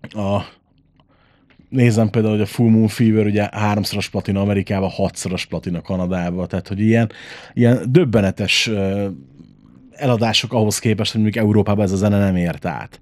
[0.00, 0.42] a
[1.68, 6.68] nézem például, hogy a Full Moon Fever ugye háromszoros platina Amerikában, hatszoros platina Kanadában, tehát
[6.68, 7.10] hogy ilyen,
[7.52, 8.70] ilyen döbbenetes
[9.90, 13.00] eladások ahhoz képest, hogy mondjuk Európában ez a zene nem ért át.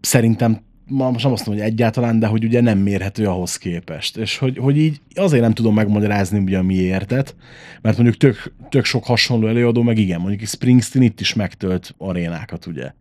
[0.00, 0.60] Szerintem
[0.92, 4.16] ma most nem azt mondom, hogy egyáltalán, de hogy ugye nem mérhető ahhoz képest.
[4.16, 7.34] És hogy, hogy így azért nem tudom megmagyarázni ugye a miértet,
[7.82, 12.66] mert mondjuk tök, tök sok hasonló előadó, meg igen, mondjuk Springsteen itt is megtölt arénákat,
[12.66, 12.92] ugye.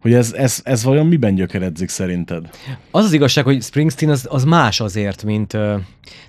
[0.00, 2.50] Hogy ez, ez, ez vajon miben gyökeredzik szerinted?
[2.90, 5.56] Az az igazság, hogy Springsteen az, az más azért, mint...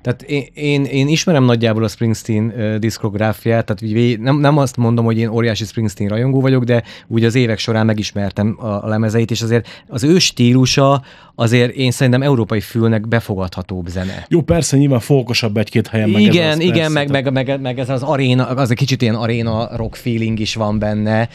[0.02, 4.78] Tehát én, én, én ismerem nagyjából a Springsteen ö, diszkográfiát, tehát így nem, nem azt
[4.78, 8.88] mondom, hogy én óriási Springsteen rajongó vagyok, de úgy az évek során megismertem a, a
[8.88, 11.02] lemezeit, és azért az ő stílusa
[11.36, 14.26] azért én szerintem európai fülnek befogadhatóbb zene.
[14.30, 16.10] Jó, persze, nyilván fókosabb egy-két helyen.
[16.10, 18.72] meg ez igen, az, igen, persze, meg, tehát- meg, meg, meg, ez az aréna, az
[18.72, 21.30] egy kicsit ilyen aréna rock feeling is van benne.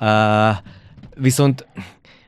[0.00, 0.56] Uh,
[1.14, 1.66] viszont,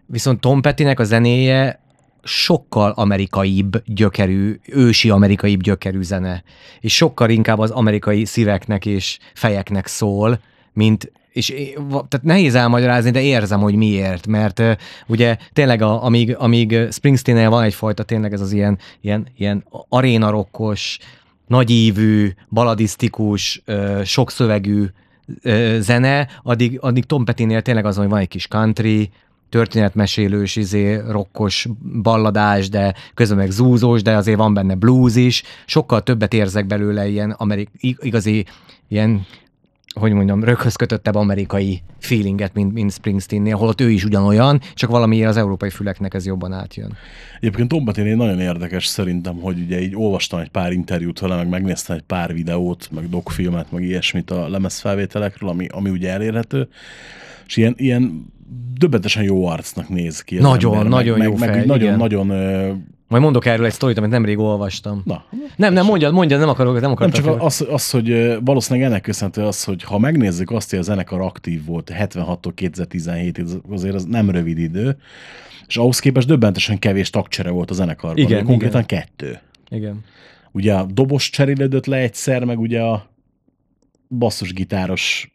[0.07, 1.81] viszont Tom Pettynek a zenéje
[2.23, 6.43] sokkal amerikaibb gyökerű, ősi amerikaibb gyökerű zene.
[6.81, 10.41] És sokkal inkább az amerikai szíveknek és fejeknek szól,
[10.73, 11.53] mint és
[11.89, 14.73] tehát nehéz elmagyarázni, de érzem, hogy miért, mert uh,
[15.07, 20.31] ugye tényleg a, amíg, amíg Springsteen-el van egyfajta tényleg ez az ilyen, ilyen, ilyen aréna
[20.31, 20.99] rockos,
[21.47, 24.85] nagyívű, baladisztikus, ö, sokszövegű
[25.79, 29.11] zene, addig, addig Tom Petty-nél tényleg az, hogy van egy kis country,
[29.49, 31.69] történetmesélős, izé, rokkos
[32.03, 35.43] balladás, de közben meg zúzós, de azért van benne blues is.
[35.67, 38.45] Sokkal többet érzek belőle ilyen amerik- ig- igazi,
[38.89, 39.27] ilyen
[39.95, 45.29] hogy mondjam, röghöz kötöttebb amerikai feelinget, mint, mint Springsteennél, holott ő is ugyanolyan, csak valamiért
[45.29, 46.97] az európai füleknek ez jobban átjön.
[47.41, 51.49] Egyébként Tom Petty nagyon érdekes szerintem, hogy ugye így olvastam egy pár interjút vele, meg
[51.49, 56.69] megnéztem egy pár videót, meg dokfilmet, meg ilyesmit a lemezfelvételekről, ami, ami ugye elérhető,
[57.47, 58.33] és ilyen, ilyen
[58.79, 60.39] döbbentesen jó arcnak néz ki.
[60.39, 61.99] Nagyon, ember, nagyon meg, jó meg, fej, meg nagyon, igen.
[61.99, 62.31] nagyon,
[63.15, 65.03] Majd mondok erről egy sztorit, amit nemrég olvastam.
[65.05, 65.25] na,
[65.57, 67.15] Nem, nem, mondjad, mondjad, nem akarok, nem nem akarok.
[67.15, 71.21] csak az, az, hogy valószínűleg ennek köszönhető az, hogy ha megnézzük azt, hogy a zenekar
[71.21, 74.97] aktív volt 76-tól 2017-ig, az- azért az nem rövid idő,
[75.67, 78.25] és ahhoz képest döbbentesen kevés tagcsere volt a zenekarban.
[78.25, 79.39] Igen, konkrétan kettő.
[79.69, 80.05] Igen.
[80.53, 83.07] Ugye a dobos cserélődött le egyszer, meg ugye a
[84.09, 85.34] basszusgitáros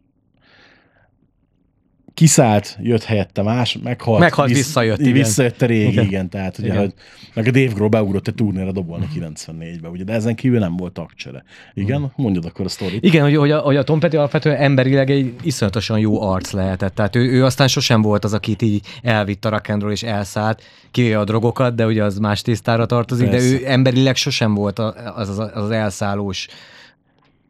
[2.19, 4.19] kiszállt, jött helyette más, meghalt.
[4.19, 5.13] Meghalt, visszajött, igen.
[5.13, 6.05] Visszajött a régi, igen.
[6.05, 6.29] Igen.
[6.29, 6.79] tehát ugye, Igen.
[6.79, 6.93] hogy,
[7.33, 10.93] meg a Dave Grohl beugrott egy turnéra dobolni 94-ben, ugye, de ezen kívül nem volt
[10.93, 11.43] tagcsere.
[11.73, 13.03] Igen, mondjad akkor a sztorit.
[13.03, 16.95] Igen, hogy, hogy, a, hogy a Tom Petty alapvetően emberileg egy iszonyatosan jó arc lehetett.
[16.95, 20.03] Tehát ő, ő aztán sosem volt az, akit így elvitt a rock and roll és
[20.03, 23.47] elszállt, kivéve a drogokat, de ugye az más tisztára tartozik, Persze.
[23.47, 26.47] de ő emberileg sosem volt a- az az, az elszállós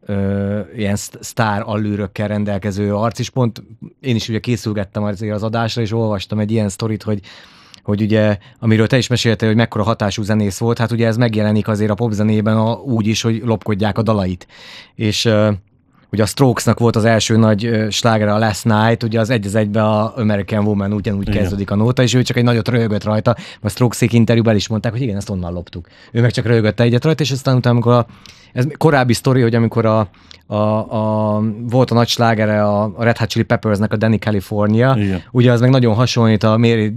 [0.10, 3.64] ö, ilyen szt- sztár allűrökkel rendelkező arc, és pont
[4.00, 7.20] én is ugye készülgettem az adásra, és olvastam egy ilyen sztorit, hogy
[7.84, 11.68] hogy ugye, amiről te is meséltél, hogy mekkora hatású zenész volt, hát ugye ez megjelenik
[11.68, 14.48] azért a popzenében a, úgy is, hogy lopkodják a dalait.
[14.96, 15.52] És ö,
[16.12, 19.56] ugye a Strokesnak volt az első nagy slágere a Last Night, ugye az egy az
[19.56, 21.42] egybe a American Woman ugyanúgy Igen.
[21.42, 24.92] kezdődik a nóta, és ő csak egy nagyot röhögött rajta, a Strokes-ék interjúban is mondták,
[24.92, 25.88] hogy igen, ezt onnan loptuk.
[26.12, 28.06] Ő meg csak röhögött egyet rajta, és aztán utána, amikor a,
[28.54, 30.10] ez korábbi sztori, hogy amikor a,
[30.52, 34.96] a, a, volt a nagy slágere a, a Red Hot Chili Peppersnek a Danny California,
[34.98, 35.24] Igen.
[35.32, 36.94] ugye az meg nagyon hasonlít a Mary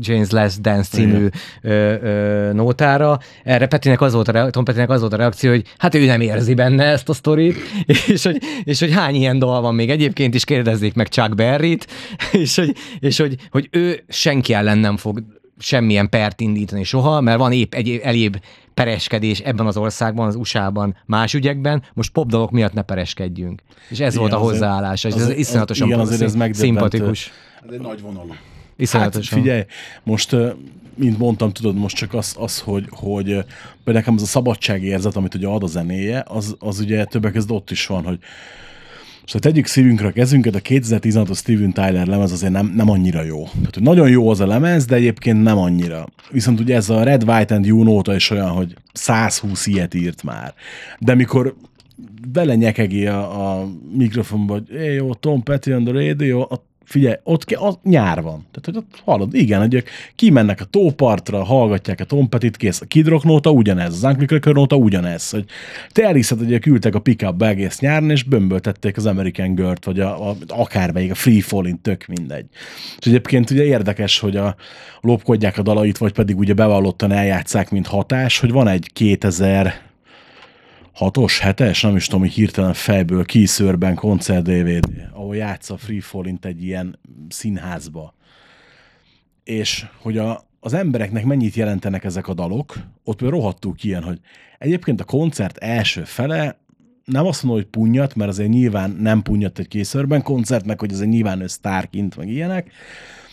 [0.00, 1.26] Jane's Last Dance című
[1.62, 3.18] ö, ö, nótára.
[3.44, 6.06] Erre Petinek az volt a, re- Tom Petinek az volt a reakció, hogy hát ő
[6.06, 7.56] nem érzi benne ezt a sztorit,
[8.06, 11.86] és hogy, és hogy hány ilyen dal van még egyébként is, kérdezzék meg Chuck Berry-t,
[12.32, 15.22] és, hogy, és hogy, hogy ő senki ellen nem fog
[15.58, 18.40] semmilyen pert indítani soha, mert van épp egy elébb
[18.84, 23.62] pereskedés ebben az országban, az USA-ban, más ügyekben, most popdalok miatt ne pereskedjünk.
[23.88, 27.32] És ez Igen, volt a hozzáállás, és ez azért- iszonyatosan igen, azért ez szimpatikus.
[27.66, 28.28] Ez egy nagy vonalú.
[28.28, 28.38] Hát
[28.76, 29.38] Iszonyatosan.
[29.38, 29.64] figyelj,
[30.02, 30.36] most,
[30.94, 33.44] mint mondtam, tudod, most csak az, az hogy, hogy például
[33.84, 37.70] nekem az a szabadságérzet, amit ugye ad a zenéje, az, az ugye többek között ott
[37.70, 38.18] is van, hogy
[39.20, 43.22] most ha tegyük szívünkre a kezünket, a 2016-os Steven Tyler lemez azért nem, nem annyira
[43.22, 43.44] jó.
[43.44, 46.06] Tehát, hogy nagyon jó az a lemez, de egyébként nem annyira.
[46.30, 50.22] Viszont ugye ez a Red, White and You nóta is olyan, hogy 120 ilyet írt
[50.22, 50.54] már.
[50.98, 51.54] De mikor
[52.28, 57.60] belenyekegi a, a mikrofonba, hogy jó, Tom Petty on the radio, ott figyelj, ott, ke-
[57.60, 58.46] ott nyár van.
[58.50, 62.80] Tehát, hogy ott hallod, igen, hogy ők kimennek a tópartra, hallgatják a Tom Pettit, kész.
[62.80, 65.44] A Kid Rock nóta ugyanez, az Uncle Cracker nóta ugyanez, hogy
[65.92, 70.00] te elhiszed, hogy ők ültek a pick egész nyáron, és bömböltették az American Girl-t, vagy
[70.00, 72.46] a, a, akármelyik, a Free Falling, tök mindegy.
[72.98, 74.56] És egyébként ugye érdekes, hogy a
[75.00, 79.89] lopkodják a dalait, vagy pedig ugye bevallottan eljátszák, mint hatás, hogy van egy 2000
[80.92, 86.44] hatos, hetes, nem is tudom, hogy hirtelen fejből kiszőrben koncert DVD, ahol játsza Free Fallint
[86.44, 86.98] egy ilyen
[87.28, 88.14] színházba.
[89.44, 92.74] És hogy a, az embereknek mennyit jelentenek ezek a dalok,
[93.04, 94.20] ott például rohadtul ilyen, hogy
[94.58, 96.58] egyébként a koncert első fele
[97.04, 101.00] nem azt mondom, hogy punyat, mert azért nyilván nem punyat egy készörben koncertnek, hogy ez
[101.00, 102.70] egy nyilván ő sztárkint, meg ilyenek,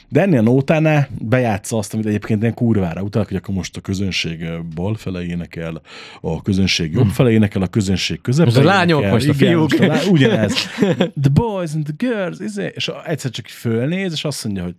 [0.10, 3.82] de ennél a nótánál bejátsza azt, amit egyébként ilyen kurvára utalak, hogy akkor most a
[3.82, 5.82] közönség bal fele énekel,
[6.22, 9.70] a közönség jobb fele énekel, a közönség közep Most a lányok, most a fiúk.
[9.70, 10.00] Most a lá...
[10.10, 10.54] Ugyanez.
[11.22, 14.76] The boys and the girls, izé, és egyszer csak fölnéz, és azt mondja, hogy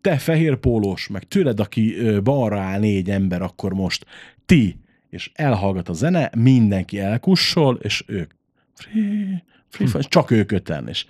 [0.00, 4.06] te fehér pólós, meg tőled, aki balra áll négy ember, akkor most
[4.46, 4.76] ti,
[5.10, 8.30] és elhallgat a zene, mindenki elkussol, és ők
[8.74, 9.98] free, free, hm.
[10.08, 11.04] csak ők öten, és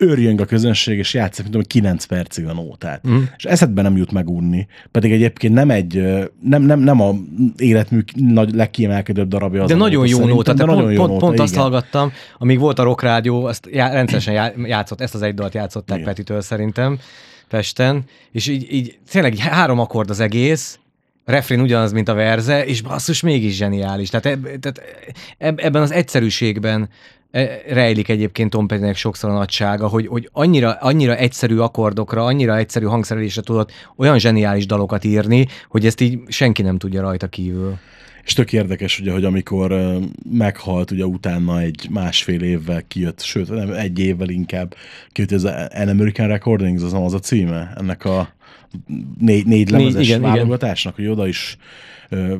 [0.00, 3.08] őrjönk a közönség, és játszik, mint tudom, 9 percig a nótát.
[3.08, 3.22] Mm.
[3.36, 5.94] És eszedbe nem jut megunni, pedig egyébként nem egy,
[6.40, 7.14] nem, nem, nem a
[7.56, 11.12] életmű nagy, legkiemelkedőbb darabja az De nagyon jó nóta, de de nagyon pont, jó pont,
[11.12, 15.14] nóta, pont azt hallgattam, amíg volt a Rock Rádió, azt já, rendszeresen já, játszott, ezt
[15.14, 16.08] az egy dalt játszották Igen.
[16.08, 16.98] Petitől szerintem
[17.48, 20.78] Pesten, és így, így tényleg így három akkord az egész,
[21.24, 24.08] a refrén ugyanaz, mint a verze, és basszus, mégis zseniális.
[24.08, 24.82] Tehát, eb, tehát
[25.38, 26.88] eb, ebben az egyszerűségben e,
[27.68, 32.86] rejlik egyébként Tom Pettynek sokszor a nagysága, hogy, hogy annyira, annyira egyszerű akkordokra, annyira egyszerű
[32.86, 37.78] hangszerelésre tudott olyan zseniális dalokat írni, hogy ezt így senki nem tudja rajta kívül.
[38.24, 39.98] És tök érdekes, ugye, hogy amikor
[40.32, 44.74] meghalt, ugye utána egy másfél évvel kijött, sőt, nem, egy évvel inkább
[45.12, 48.34] kijött ez An American Recordings, az az a címe ennek a
[49.18, 50.32] négy, négy lemezes igen, igen.
[50.32, 51.56] válogatásnak, hogy oda is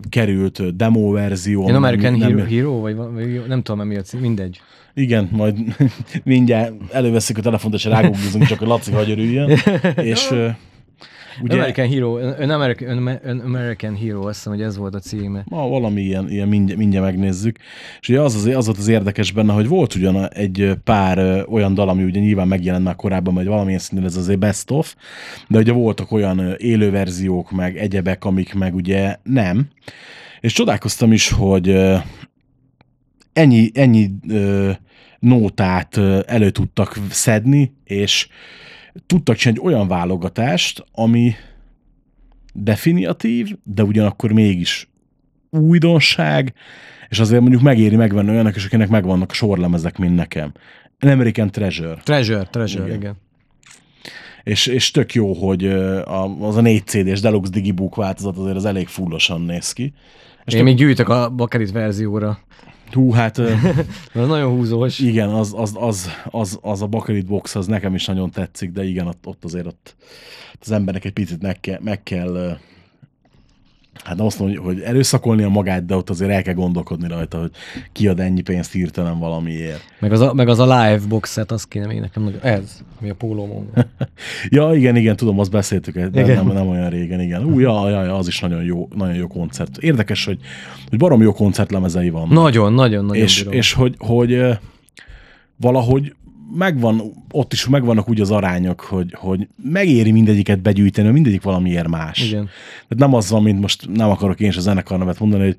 [0.09, 1.69] került demo verzió.
[1.69, 4.61] Én American nem- Hero, Hero vagy, vagy nem tudom, mi a cím, mindegy.
[4.95, 5.57] Igen, majd
[6.25, 9.51] mindjárt előveszik a telefont, és rágooglizunk, csak a Laci hagy örüljön.
[9.97, 10.35] és
[11.43, 11.55] Ugye?
[11.55, 15.43] American Hero, An American, An American Hero, azt hiszem, hogy ez volt a címe.
[15.45, 17.59] ma valami ilyen, ilyen mindjárt, mindjárt megnézzük.
[18.01, 21.75] És ugye az, az, az volt az érdekes benne, hogy volt ugyan egy pár olyan
[21.75, 24.95] dal, ami ugye nyilván megjelent már korábban, vagy valamilyen szinten ez azért best of,
[25.49, 29.69] de ugye voltak olyan élő verziók, meg egyebek, amik meg ugye nem.
[30.41, 31.77] És csodálkoztam is, hogy
[33.33, 34.71] ennyi, ennyi ö,
[35.19, 38.29] nótát elő tudtak szedni, és
[39.07, 41.35] tudtak csinálni egy olyan válogatást, ami
[42.53, 44.89] definitív, de ugyanakkor mégis
[45.51, 46.55] újdonság,
[47.09, 50.53] és azért mondjuk megéri megvenni olyanok, és akinek megvannak a sorlemezek, mint nekem.
[50.99, 51.95] An American Treasure.
[52.05, 52.97] Treasure, Treasure, Igen.
[52.97, 53.17] igen.
[54.43, 55.67] És, és tök jó, hogy
[56.41, 59.93] az a 4 CD-s Deluxe Digibook változat azért az elég fullosan néz ki.
[60.45, 62.39] És Én tök, még gyűjtök a bakelit verzióra.
[62.93, 63.39] Hú, hát
[64.15, 64.99] Az nagyon húzós.
[64.99, 68.85] igen, az, az, az, az, az a Bakelit Box, az nekem is nagyon tetszik, de
[68.85, 69.97] igen, ott, ott azért ott
[70.61, 72.59] az embernek egy picit meg kell, meg kell
[74.05, 77.51] hát azt mondom, hogy- hogy erőszakolnia magát, de ott azért el kell gondolkodni rajta, hogy
[77.93, 79.81] kiad ennyi pénzt hirtelen valamiért.
[79.99, 82.41] Meg az a, meg az a live boxet, az kéne még nekem nagyon.
[82.43, 83.85] Ez, ami a pólómon van.
[84.49, 86.45] Ja, igen, igen, tudom, azt beszéltük, de Igen.
[86.45, 87.45] nem, nem olyan régen, igen.
[87.45, 89.79] Ú, ja, ja, ja, az is nagyon jó, nagyon jó koncert.
[89.79, 90.39] Érdekes, hogy,
[90.89, 92.31] hogy barom jó koncertlemezei vannak.
[92.31, 93.53] Nagyon, nagyon, nagyon és, bírom.
[93.53, 94.43] és hogy, hogy
[95.57, 96.15] valahogy
[96.55, 101.89] megvan, ott is megvannak úgy az arányok, hogy, hogy megéri mindegyiket begyűjteni, mert mindegyik valamiért
[101.89, 102.29] más.
[102.29, 102.45] Igen.
[102.73, 105.57] Tehát nem az van, mint most nem akarok én is a zenekar nevet mondani, hogy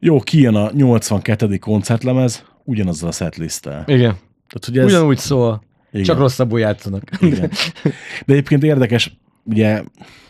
[0.00, 1.56] jó, kijön a 82.
[1.56, 3.84] koncertlemez, ugyanazzal a setlisttel.
[3.86, 4.16] Igen.
[4.48, 5.62] Tehát, hogy ez, Ugyanúgy szól.
[5.92, 6.04] Igen.
[6.04, 7.02] Csak rosszabbul játszanak.
[7.20, 7.50] igen.
[8.26, 9.82] De egyébként érdekes, ugye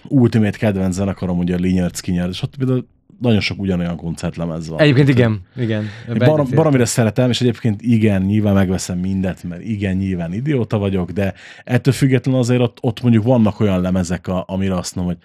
[0.09, 2.87] ultimate kedvenc zenekarom, ugye a Lanyard Skinner, és ott például
[3.21, 4.81] nagyon sok ugyanolyan koncertlemez van.
[4.81, 5.85] Egyébként igen, igen.
[6.09, 11.11] Én barom, baromira szeretem, és egyébként igen, nyilván megveszem mindet, mert igen, nyilván idióta vagyok,
[11.11, 15.25] de ettől függetlenül azért ott, ott mondjuk vannak olyan lemezek, a, amire azt mondom, hogy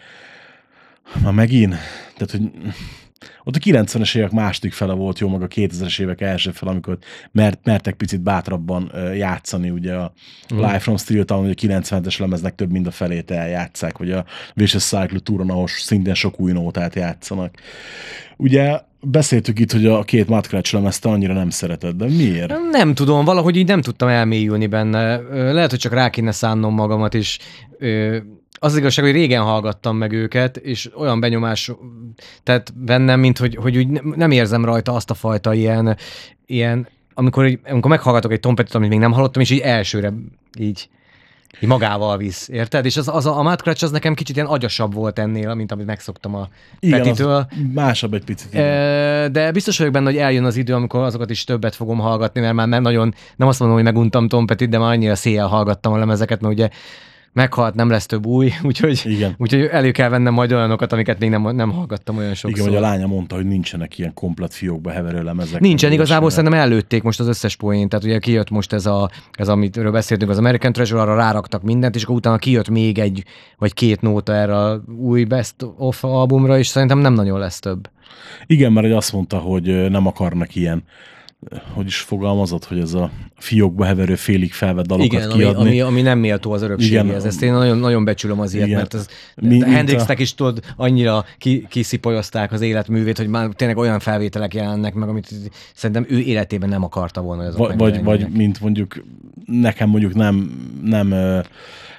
[1.24, 1.76] már megint,
[2.18, 2.52] tehát, hogy
[3.44, 6.98] ott a 90-es évek második fele volt jó, meg a 2000-es évek első fele, amikor
[7.32, 10.14] mert, mertek picit bátrabban játszani, ugye a
[10.54, 10.58] Mm.
[10.58, 14.26] Live from Steel Town, hogy a 90-es lemeznek több mint a felét eljátszák, vagy a
[14.54, 17.56] Vicious Cycle Touron, ahol szintén sok új nótát játszanak.
[18.38, 22.54] Ugye beszéltük itt, hogy a két Matkrács lemezt annyira nem szereted, de miért?
[22.72, 25.18] Nem tudom, valahogy így nem tudtam elmélyülni benne.
[25.52, 27.40] Lehet, hogy csak rá kéne szánnom magamat is.
[28.60, 31.72] Az igazság, hogy régen hallgattam meg őket, és olyan benyomás
[32.44, 35.98] tehát bennem, mint hogy, hogy úgy nem- érzem rajta azt a fajta ilyen,
[36.46, 40.14] ilyen amikor, amikor meghallgatok egy trompetet, amit még nem hallottam, és így elsőre
[40.60, 40.90] így,
[41.62, 42.86] így magával visz, érted?
[42.86, 45.86] És az, az a, a Crutch az nekem kicsit ilyen agyasabb volt ennél, mint amit
[45.86, 46.48] megszoktam a
[46.80, 47.48] Igen, Petitől.
[47.74, 48.54] másabb egy picit.
[48.54, 49.32] igen.
[49.32, 52.54] De biztos vagyok benne, hogy eljön az idő, amikor azokat is többet fogom hallgatni, mert
[52.54, 55.94] már nem nagyon, nem azt mondom, hogy meguntam Tom Petit, de már annyira széjjel hallgattam
[55.94, 56.70] a lemezeket, mert ugye
[57.40, 59.36] meghalt, nem lesz több új, úgyhogy, Igen.
[59.38, 62.60] úgyhogy elő kell vennem majd olyanokat, amiket még nem, nem hallgattam olyan sokszor.
[62.60, 65.60] Igen, hogy a lánya mondta, hogy nincsenek ilyen komplet fiókba heverő lemezek.
[65.60, 69.48] Nincsen, igazából szerintem előtték most az összes poént, tehát ugye kijött most ez, a, ez
[69.48, 73.24] amitről beszéltünk, az American Treasure, arra ráraktak mindent, és akkor utána kijött még egy
[73.58, 77.90] vagy két nóta erre a új Best of albumra, és szerintem nem nagyon lesz több.
[78.46, 80.84] Igen, mert azt mondta, hogy nem akarnak ilyen,
[81.74, 85.62] hogy is fogalmazott, hogy ez a fiókba heverő félig felvett dalokat Igen, ami, kiadni.
[85.62, 87.06] ami, ami nem méltó az örökséghez.
[87.06, 87.26] Igen.
[87.26, 88.80] Ezt én nagyon, nagyon becsülöm az ilyet, Igen.
[88.80, 94.00] mert ez, Mi- Hendrixnek is tudod, annyira ki, kiszipolyozták az életművét, hogy már tényleg olyan
[94.00, 95.30] felvételek jelennek meg, amit
[95.74, 99.04] szerintem ő életében nem akarta volna, azok vagy, vagy, vagy mint mondjuk
[99.46, 100.52] nekem mondjuk nem,
[100.84, 101.14] nem,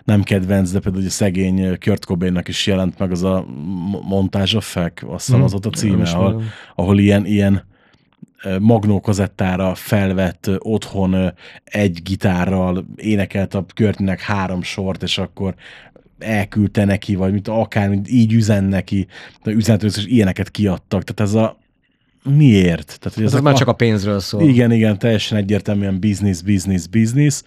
[0.05, 4.57] nem kedvenc, de például ugye szegény Kurt Cobainnak is jelent meg az a M- Montage
[4.57, 6.42] of Fact, azt hiszem Hm, az ott a címe, ahol,
[6.74, 7.68] ahol ilyen, ilyen
[8.61, 11.33] magnókazettára felvett otthon
[11.64, 15.55] egy gitárral énekelt a Körtnek három sort, és akkor
[16.18, 19.07] elküldte neki, vagy mint akár mint így üzen neki,
[19.42, 21.05] de üzenetről és ilyeneket kiadtak.
[21.05, 21.59] Tehát ez a
[22.22, 22.87] miért?
[22.98, 24.48] Tehát, hogy Ez ezek már a- csak a pénzről szól.
[24.48, 27.42] igen, igen, teljesen egyértelműen business, business, business.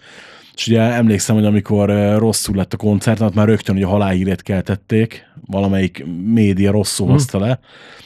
[0.54, 1.88] És ugye emlékszem, hogy amikor
[2.18, 7.38] rosszul lett a koncert, ott már rögtön ugye a halálhírét keltették, valamelyik média rosszul hozta
[7.38, 7.60] le,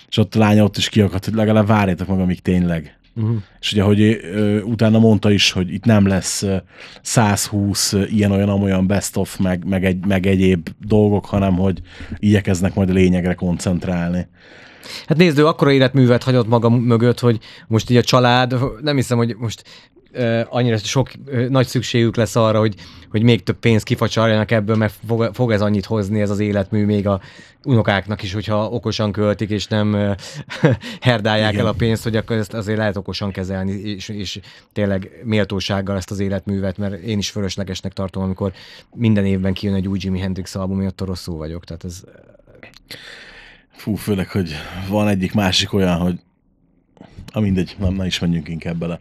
[0.09, 2.99] és ott a lánya ott is kiakadt, hogy legalább várjátok meg, amíg tényleg.
[3.15, 3.37] Uh-huh.
[3.61, 6.57] És ugye, hogy ö, utána mondta is, hogy itt nem lesz ö,
[7.03, 11.81] 120 ilyen-olyan-olyan best of, meg, meg, egy, meg egyéb dolgok, hanem hogy
[12.17, 14.27] igyekeznek majd a lényegre koncentrálni.
[15.07, 19.17] Hát nézd, ő akkora életművet hagyott maga mögött, hogy most így a család, nem hiszem,
[19.17, 19.63] hogy most
[20.49, 21.11] annyira sok
[21.49, 22.75] nagy szükségük lesz arra, hogy,
[23.11, 26.85] hogy még több pénzt kifacsarjanak ebből, mert fog, fog ez annyit hozni ez az életmű
[26.85, 27.21] még a
[27.65, 30.17] unokáknak is, hogyha okosan költik, és nem
[31.01, 31.65] herdálják Igen.
[31.65, 34.41] el a pénzt, hogy akkor ezt azért lehet okosan kezelni, és, és
[34.73, 38.53] tényleg méltósággal ezt az életművet, mert én is fölöslegesnek tartom, amikor
[38.95, 41.65] minden évben kijön egy új Jimi Hendrix album, attól rosszul vagyok.
[41.65, 42.05] Tehát ez
[43.71, 44.53] Fú, főleg, hogy
[44.89, 46.21] van egyik másik olyan, hogy
[47.33, 49.01] a mindegy, nem, ne is menjünk inkább bele.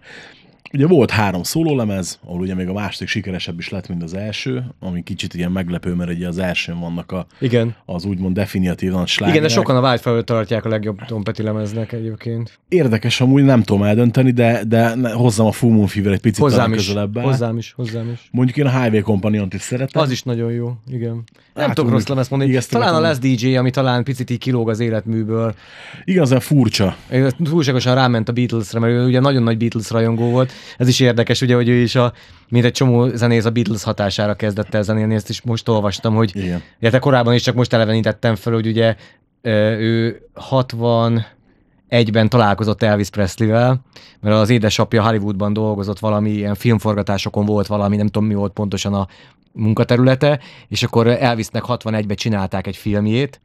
[0.74, 4.64] Ugye volt három szólólemez, ahol ugye még a második sikeresebb is lett, mint az első,
[4.80, 7.76] ami kicsit ilyen meglepő, mert ugye az elsőn vannak a, Igen.
[7.86, 9.40] az úgymond definitívan slágerek.
[9.40, 12.60] Igen, de sokan a felől tartják a legjobb Tom Petty lemeznek egyébként.
[12.68, 16.74] Érdekes, amúgy nem tudom eldönteni, de, de hozzám a Full Moon Fever egy picit Hozzám
[16.74, 18.28] is, közelebb hozzám is, hozzám is.
[18.32, 20.02] Mondjuk én a Highway company is szeretem.
[20.02, 21.24] Az is nagyon jó, igen.
[21.54, 22.52] Nem Hát, tudok rossz lemezt mondani.
[22.52, 23.30] ijesztően Talán a tudom.
[23.30, 25.56] Les DJ, ami talán picit így kilóg az életműből.
[26.04, 26.96] Igazán furcsa.
[27.44, 30.52] Túlságosan ráment a Beatlesre, mert ő ugye nagyon nagy Beatles rajongó volt.
[30.78, 32.14] Ez is érdekes, ugye, hogy ő is a,
[32.50, 36.32] mint egy csomó zenész a Beatles hatására kezdett el zenélni, ezt is most olvastam, hogy
[36.36, 36.64] Igen.
[36.80, 38.96] illetve korábban is csak most elevenítettem fel, hogy ugye
[39.42, 43.82] ő 61-ben találkozott Elvis Presley-vel,
[44.20, 48.94] mert az édesapja Hollywoodban dolgozott valami, ilyen filmforgatásokon volt valami, nem tudom mi volt pontosan
[48.94, 49.08] a
[49.52, 53.42] munkaterülete, és akkor Elvisnek 61-ben csinálták egy filmjét,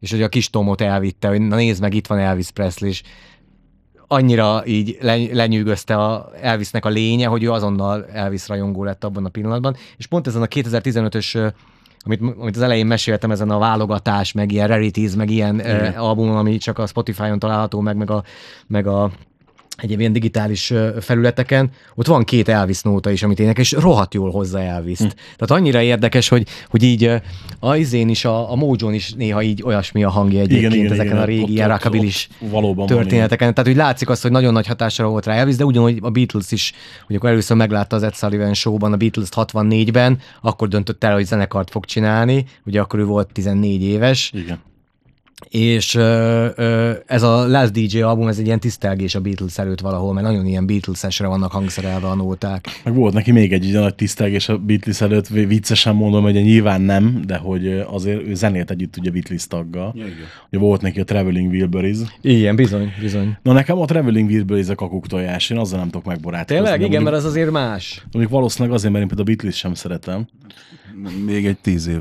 [0.00, 3.02] és hogy a kis Tomot elvitte, hogy na nézd meg, itt van Elvis Presley, és
[4.12, 9.24] annyira így le- lenyűgözte a Elvisnek a lénye, hogy ő azonnal Elvis rajongó lett abban
[9.24, 11.48] a pillanatban, és pont ezen a 2015-ös ö,
[12.04, 16.36] amit, amit az elején meséltem, ezen a válogatás, meg ilyen rarities, meg ilyen uh, albumon,
[16.36, 18.22] ami csak a Spotify-on található, meg, meg a,
[18.66, 19.10] meg a
[19.82, 24.30] egyéb ilyen digitális felületeken, ott van két Elvis nóta is, amit énekel, és rohadt jól
[24.30, 25.04] hozza elvis hm.
[25.36, 27.10] Tehát annyira érdekes, hogy, hogy így
[27.58, 31.06] a izén is, a, a Mojo-n is néha így olyasmi a hangja egyébként igen, ezeken
[31.06, 31.78] igen, a régi ilyen
[32.74, 33.54] van történeteken.
[33.54, 36.52] Tehát, hogy látszik azt, hogy nagyon nagy hatással volt rá Elvis, de ugyanúgy a Beatles
[36.52, 36.72] is,
[37.06, 41.26] hogy akkor először meglátta az Ed Sullivan show-ban a Beatles-t 64-ben, akkor döntött el, hogy
[41.26, 44.58] zenekart fog csinálni, ugye akkor ő volt 14 éves, Igen.
[45.48, 45.94] És
[47.06, 50.46] ez a Last DJ album, ez egy ilyen tisztelgés a Beatles előtt valahol, mert nagyon
[50.46, 52.80] ilyen Beatles-esre vannak hangszerelve a nóták.
[52.84, 56.80] Meg volt neki még egy ilyen nagy tisztelgés a Beatles előtt, viccesen mondom, hogy nyilván
[56.80, 59.92] nem, de hogy azért ő zenélt együtt ugye Beatles taggal.
[59.96, 60.16] Ja, igen.
[60.50, 61.98] Ugye volt neki a Traveling Wilburys.
[62.20, 63.36] Igen, bizony, bizony.
[63.42, 66.62] Na nekem a Traveling Wilburys a kakuk tojás, én azzal nem tudok megbarátkozni.
[66.62, 66.80] Tényleg?
[66.80, 68.06] Igen, mert mondjuk, az azért más.
[68.12, 70.26] mondjuk valószínűleg azért, mert én például a Beatles sem szeretem.
[71.26, 72.00] Még egy tíz év.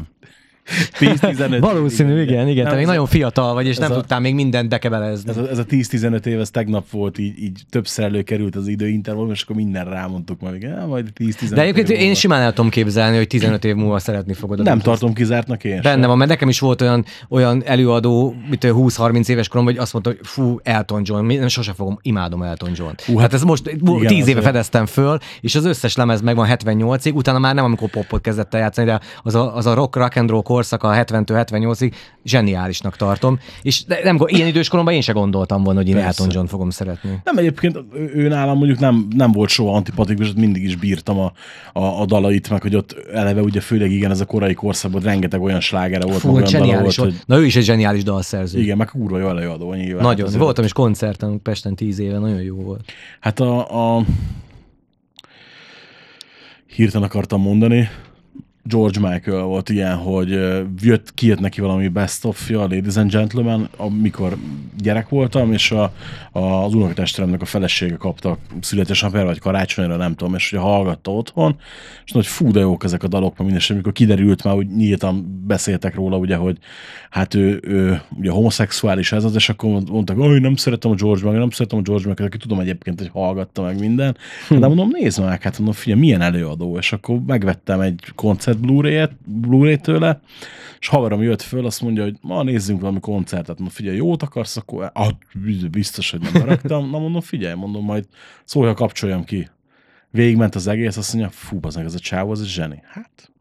[1.00, 2.68] 10-15 Valószínű, igen, igen.
[2.68, 5.30] Te még nagyon fiatal vagy, és nem a- tudtál még mindent bekebelezni.
[5.30, 9.32] Ez a, ez a 10-15 év, ez tegnap volt, így, így többször előkerült az időintervallum,
[9.32, 12.14] és akkor minden rámondtuk majd, igen, majd 10-15 De egyébként én múlva.
[12.16, 14.56] simán el tudom képzelni, hogy 15 év múlva szeretni fogod.
[14.56, 14.86] Nem Beatles-t.
[15.00, 15.80] tartom kizártnak én.
[15.84, 19.94] Benne van, mert nekem is volt olyan, olyan előadó, mint 20-30 éves korom, hogy azt
[19.94, 22.94] mondta, hogy fú, Elton John, én sose fogom, imádom Elton John.
[23.06, 27.14] Hú, hát ez most igen, 10 éve fedeztem föl, és az összes lemez megvan 78-ig,
[27.14, 30.16] utána már nem amikor popot kezdett el játszani, de az a, az a rock, rock
[30.16, 31.92] and roll korszak a 70-től 78-ig
[32.24, 33.40] zseniálisnak tartom.
[33.62, 36.08] És nem, ilyen idős koromban én se gondoltam volna, hogy én Persze.
[36.08, 37.20] Elton John fogom szeretni.
[37.24, 41.32] Nem, egyébként ő, nálam mondjuk nem, nem volt soha antipatikus, mindig is bírtam a,
[41.74, 45.42] a, a dalait, meg hogy ott eleve ugye főleg igen, ez a korai korszakban rengeteg
[45.42, 48.60] olyan slágere volt, Fú, zseniális volt, hogy Na ő is egy zseniális dalszerző.
[48.60, 50.04] igen, meg kurva jó előadó nyilván.
[50.04, 50.26] Nagyon.
[50.26, 52.92] Azért- Voltam is koncerten Pesten 10 éve, nagyon jó volt.
[53.20, 54.04] Hát a, a
[56.76, 57.90] hirtelen akartam mondani,
[58.64, 60.30] George Michael volt ilyen, hogy
[60.82, 64.38] jött, kijött neki valami best of a Ladies and Gentlemen, amikor
[64.82, 65.94] gyerek voltam, és a,
[66.32, 71.56] a, az unokatestvéremnek a felesége kapta születésnapjára, vagy karácsonyra, nem tudom, és ugye hallgatta otthon,
[72.06, 75.44] és hogy fú, de jók ezek a dalok, mert minden, amikor kiderült már, hogy nyíltan
[75.48, 76.58] beszéltek róla, ugye, hogy
[77.10, 81.22] hát ő, ő ugye homoszexuális ez az, és akkor mondtak, hogy nem szeretem a George
[81.22, 84.18] Michael, nem szeretem a George Michael, aki tudom egyébként, hogy hallgatta meg minden.
[84.50, 89.12] De mondom, nézd meg, hát mondom, figyelj, milyen előadó, és akkor megvettem egy koncert Blu-ray-et,
[89.26, 90.22] Blu-ray tőle,
[90.80, 93.48] és haverom jött föl, azt mondja, hogy ma nézzünk valami koncertet.
[93.48, 95.12] Mondom, figyelj, jót akarsz, akkor ah,
[95.72, 96.90] biztos, hogy nem raktam.
[96.90, 98.06] Na mondom, figyelj, mondom, majd
[98.44, 99.50] szólj, ha kapcsoljam ki.
[100.10, 102.82] Végigment az egész, azt mondja, fú, az meg ez a csávó, az egy zseni.
[102.86, 103.32] Hát,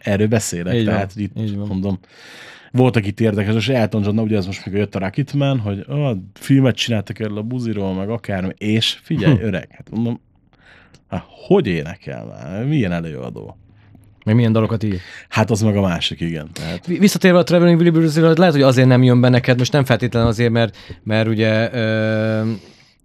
[0.00, 1.66] erről beszélek, Így van, tehát itt így van.
[1.66, 1.98] mondom,
[2.72, 6.16] voltak itt érdekes, és Elton John, ugye ez most mikor jött a Rocketman, hogy ah,
[6.34, 10.20] filmet csináltak erről a buziról, meg akármi, és figyelj, öreg, hát mondom,
[11.08, 12.64] hát hogy énekel már?
[12.64, 13.59] Milyen előadó?
[14.30, 15.00] Meg milyen dalokat ír.
[15.28, 16.50] Hát az meg a másik, igen.
[16.52, 20.28] Tehát, Visszatérve a Traveling Wilburys, lehet, hogy azért nem jön be neked, most nem feltétlenül
[20.28, 22.42] azért, mert, mert ugye ö,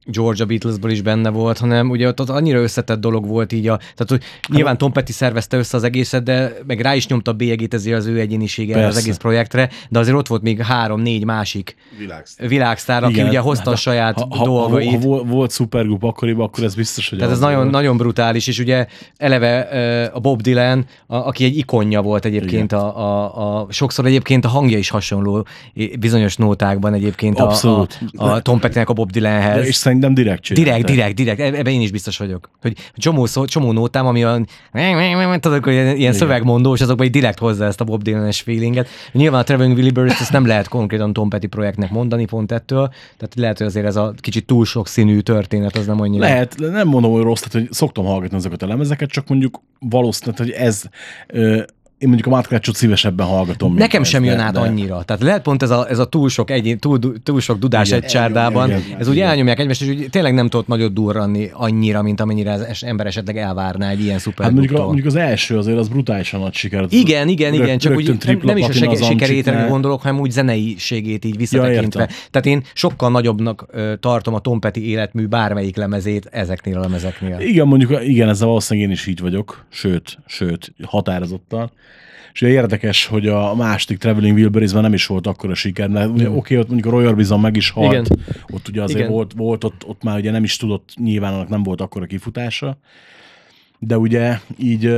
[0.06, 3.78] Georgia Beatlesből is benne volt, hanem ugye ott, ott annyira összetett dolog volt így a,
[3.78, 7.34] tehát hogy nyilván Tom Petty szervezte össze az egészet, de meg rá is nyomta a
[7.34, 11.76] bélyegét ezért az ő egyénisége az egész projektre, de azért ott volt még három-négy másik
[11.98, 12.48] Világsztár.
[12.48, 14.90] világsztár, aki Igen, ugye hozta a saját ha, ha, dolgait.
[14.90, 17.72] Ha, ha, volt, volt szupergrup akkoriban, akkor ez biztos, hogy Tehát ez nagyon, volt.
[17.72, 18.88] nagyon brutális, és ugye
[19.18, 19.60] eleve
[20.14, 24.48] a Bob Dylan, a, aki egy ikonja volt egyébként, a, a, a, sokszor egyébként a
[24.48, 25.46] hangja is hasonló
[26.00, 28.00] bizonyos nótákban egyébként a, a, Abszolút.
[28.16, 29.62] a Tom Pettynek a Bob Dylanhez.
[29.62, 30.70] De és szerintem direkt csinálta.
[30.72, 31.40] Direkt, direkt, direkt.
[31.40, 32.50] E- Ebben én is biztos vagyok.
[32.62, 34.48] Hogy csomó, szó, csomó nótám, ami olyan,
[35.40, 38.88] tudod, hogy ilyen, ilyen szövegmondós, azokban így direkt hozzá ezt a Bob Dylan-es feelinget.
[39.12, 42.88] Nyilván a Traveling Wilburys ezt nem lehet konkrétan Tom Petty projektnek mondani pont ettől,
[43.18, 46.24] tehát lehet, hogy azért ez a kicsit túl sok színű történet, az nem annyira.
[46.24, 50.40] Lehet, nem mondom, hogy rossz, tehát, hogy szoktam hallgatni ezeket a lemezeket, csak mondjuk valószínűleg,
[50.40, 50.84] hogy ez,
[51.28, 51.62] ö,
[52.06, 53.74] én mondjuk a Mátkácsot szívesebben hallgatom.
[53.76, 55.04] Nekem ezt, sem jön de- át de- annyira.
[55.04, 58.02] Tehát lehet pont ez a, ez a túl sok, egy, túl, túl sok dudás Igen,
[58.04, 59.28] egy csárdában, igen, igen, ez úgy igen.
[59.28, 63.38] elnyomják egymást, és úgy tényleg nem tudott nagyot durranni annyira, mint amennyire az ember esetleg
[63.38, 66.82] elvárná egy ilyen Hát szuper mondjuk, a, mondjuk az első azért az brutálisan nagy siker.
[66.82, 69.38] Az Igen, igen, rög- igen, csak úgy nem, nem is a platina sike- az sikerét
[69.48, 69.70] Amcsiknál.
[69.70, 72.02] gondolok, hanem úgy zeneiségét így visszatekintve.
[72.02, 72.16] értem.
[72.32, 73.66] Tehát én sokkal nagyobbnak
[74.00, 77.40] tartom a Tom Petty életmű bármelyik lemezét ezeknél a lemezeknél.
[77.40, 81.72] Igen, mondjuk igen, ezzel valószínűleg én is így vagyok, sőt, sőt, határozottan.
[82.36, 86.30] És ugye érdekes, hogy a második Traveling Wilburysben nem is volt akkora siker, mert ugye
[86.30, 88.06] oké, ott mondjuk a Roy Orbison meg is halt, Igen.
[88.50, 89.12] ott ugye azért Igen.
[89.12, 92.78] volt, volt ott, ott már ugye nem is tudott, nyilván annak nem volt akkora kifutása,
[93.80, 94.92] de ugye így,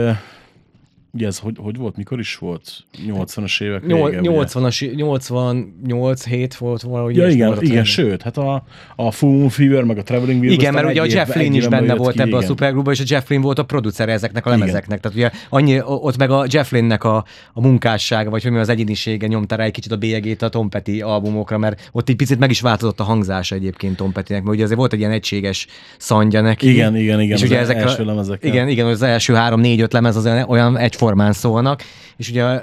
[1.18, 2.86] ugye ez hogy, hogy volt, mikor is volt?
[3.07, 4.20] 80-as évek vége, ugye?
[4.24, 7.15] 80-as, 88 hét volt valahogy.
[7.15, 7.86] Ja, igen, igen, Traveling.
[7.86, 8.63] sőt, hát a,
[8.95, 11.68] a Full Moon Fever, meg a Traveling Wilburys Igen, mert ugye a Jeff egy is
[11.68, 12.47] benne volt ki, ebbe a igen.
[12.47, 14.99] szupergrupba, és a Jeff Lynne volt a producer ezeknek a lemezeknek.
[14.99, 18.70] Tehát ugye annyi, ott meg a Jeff Lynne-nek a, a munkássága, vagy hogy mi az
[18.70, 22.39] egyénisége nyomta rá egy kicsit a bélyegét a Tom Petty albumokra, mert ott egy picit
[22.39, 25.68] meg is változott a hangzása egyébként Tom Pettynek, mert ugye azért volt egy ilyen egységes
[25.97, 26.70] szandja neki.
[26.70, 28.49] Igen, igen, igen, És az ugye ezek első a, lemezekkel.
[28.49, 30.78] igen, igen, az első három, négy, öt lemez az olyan, olyan
[31.08, 31.84] egyformán szólnak,
[32.18, 32.62] és ugye a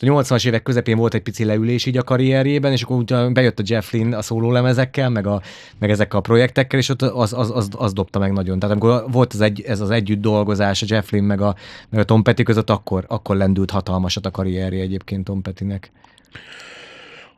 [0.00, 3.62] 80-as évek közepén volt egy pici leülés így a karrierjében, és akkor utána bejött a
[3.66, 5.42] Jeff Lynne a szóló lemezekkel, meg, a,
[5.78, 8.58] meg ezekkel a projektekkel, és ott az, az, az, az dobta meg nagyon.
[8.58, 11.54] Tehát amikor volt ez, egy, ez az együtt dolgozás a Jeff Lynne meg a,
[11.88, 15.92] meg a Tom Petty között, akkor, akkor lendült hatalmasat a karrierje egyébként Tom Pettynek.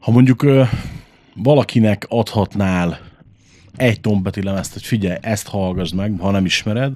[0.01, 0.45] Ha mondjuk
[1.34, 2.99] valakinek adhatnál
[3.76, 6.92] egy Tom Petty lemezt, hogy figyelj, ezt hallgass meg, ha nem ismered,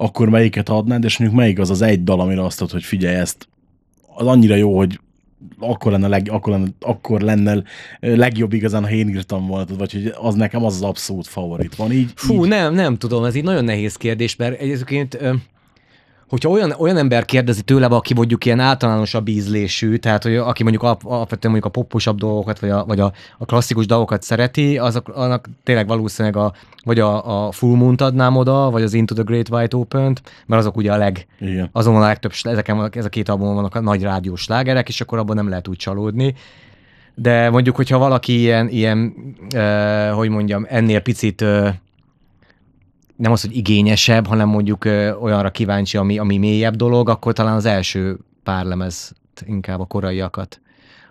[0.00, 3.16] akkor melyiket adnád, és mondjuk melyik az az egy dal, amire azt adod, hogy figyelj,
[3.16, 3.48] ezt
[4.14, 5.00] az annyira jó, hogy
[5.58, 7.62] akkor lenne, leg, akkor lenne, akkor lenne
[8.00, 11.92] legjobb igazán, ha én írtam volna, vagy hogy az nekem az az abszolút favorit van.
[11.92, 15.18] Így, Fú, így, nem, nem tudom, ez egy nagyon nehéz kérdés, mert egyébként
[16.30, 20.82] hogyha olyan, olyan ember kérdezi tőle, aki mondjuk ilyen általánosabb ízlésű, tehát hogy aki mondjuk
[20.82, 25.08] alap, alapvetően mondjuk a popposabb dolgokat, vagy a, vagy a, a klasszikus dolgokat szereti, azok,
[25.08, 26.52] annak tényleg valószínűleg a,
[26.84, 30.60] vagy a, a Full Moon-t adnám oda, vagy az Into the Great White Open-t, mert
[30.60, 31.68] azok ugye a leg, igen.
[31.72, 35.18] azon a legtöbb, ezeken, ez a két albumon vannak a nagy rádiós slágerek, és akkor
[35.18, 36.34] abban nem lehet úgy csalódni.
[37.14, 39.14] De mondjuk, hogyha valaki ilyen, ilyen
[39.54, 41.68] uh, hogy mondjam, ennél picit uh,
[43.20, 47.56] nem az, hogy igényesebb, hanem mondjuk ö, olyanra kíváncsi, ami, ami mélyebb dolog, akkor talán
[47.56, 49.12] az első pár lemez,
[49.46, 50.60] inkább a koraiakat,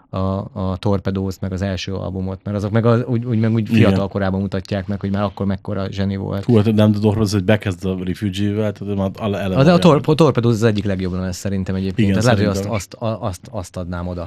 [0.09, 0.17] a,
[0.53, 3.73] a Torpedóz, meg az első albumot, mert azok meg az, úgy, úgy, meg úgy Igen.
[3.73, 6.43] fiatal korában mutatják meg, hogy már akkor mekkora zseni volt.
[6.43, 10.01] Hú, hát nem tudod, hogy bekezd a Refugee-vel, tehát már ele- eleve Az, a tor,
[10.05, 12.09] a Torpedóz az egyik legjobb lemez szerintem egyébként.
[12.09, 14.21] Igen, Igen, lehet, hogy azt, azt, azt, azt adnám oda.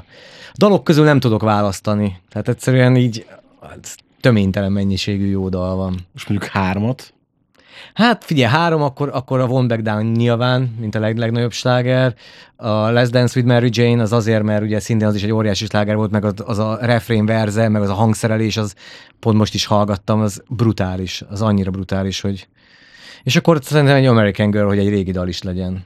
[0.48, 2.20] A dalok közül nem tudok választani.
[2.30, 3.26] Tehát egyszerűen így
[3.60, 6.06] hát, töménytelen mennyiségű jó dal van.
[6.12, 7.14] Most mondjuk hármat,
[7.94, 12.14] Hát figyelj, három, akkor, akkor a One Back Down nyilván, mint a leg, legnagyobb sláger.
[12.56, 15.64] A Let's Dance with Mary Jane az azért, mert ugye szintén az is egy óriási
[15.64, 18.74] sláger volt, meg az, az a refrén verze, meg az a hangszerelés, az
[19.18, 22.48] pont most is hallgattam, az brutális, az annyira brutális, hogy...
[23.22, 25.84] És akkor szerintem egy American Girl, hogy egy régi dal is legyen.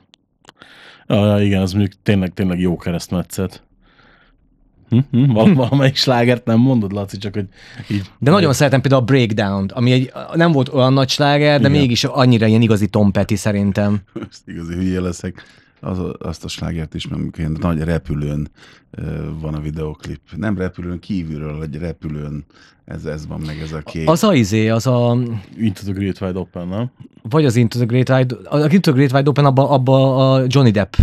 [1.07, 3.62] Ja, igen, az mondjuk tényleg, tényleg jó keresztmetszet.
[4.89, 4.99] Hm?
[5.11, 5.32] Hm?
[5.32, 7.47] Val- valamelyik slágert nem mondod, Laci, csak hogy
[7.89, 8.11] így...
[8.18, 11.80] De nagyon szeretem például a Breakdown-t, ami egy, nem volt olyan nagy sláger, de Igen.
[11.80, 13.99] mégis annyira ilyen igazi Tom Petty szerintem.
[14.30, 15.43] Ezt igazi hülye leszek.
[15.80, 18.49] Az, azt a slágert is, mert amikor ilyen nagy repülőn
[19.41, 20.20] van a videoklip.
[20.37, 22.45] Nem repülőn kívülről, egy repülőn.
[22.84, 24.09] Ez, ez van meg, ez a kék.
[24.09, 25.18] Az a izé, az a,
[25.59, 26.91] Into the Great Wide Open, nem?
[27.30, 30.45] vagy az Into the Great Wide, a Into the Great Wide Open, abban abba a
[30.47, 30.95] Johnny Depp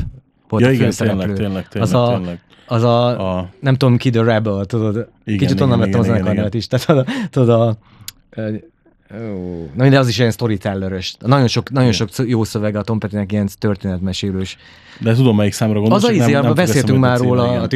[0.50, 2.40] volt Ja, a igen, tényleg, tényleg, tényleg, az a, tényleg.
[2.68, 5.08] Az a, A, nem tudom ki, The Rebel, tudod?
[5.26, 6.68] Igen, Kicsit onnan vettem zenekar nevet is.
[6.68, 7.78] Tehát tudod, a,
[8.30, 8.56] ö,
[9.22, 11.16] Ó, Na de az is ilyen storytellerös.
[11.20, 14.58] Nagyon sok, nagyon sok jó szövege a Tom Pettynek ilyen történetmesélős.
[15.00, 16.04] De tudom, melyik számra gondolsz.
[16.04, 17.62] Az a fog beszéltünk már a róla.
[17.62, 17.68] a.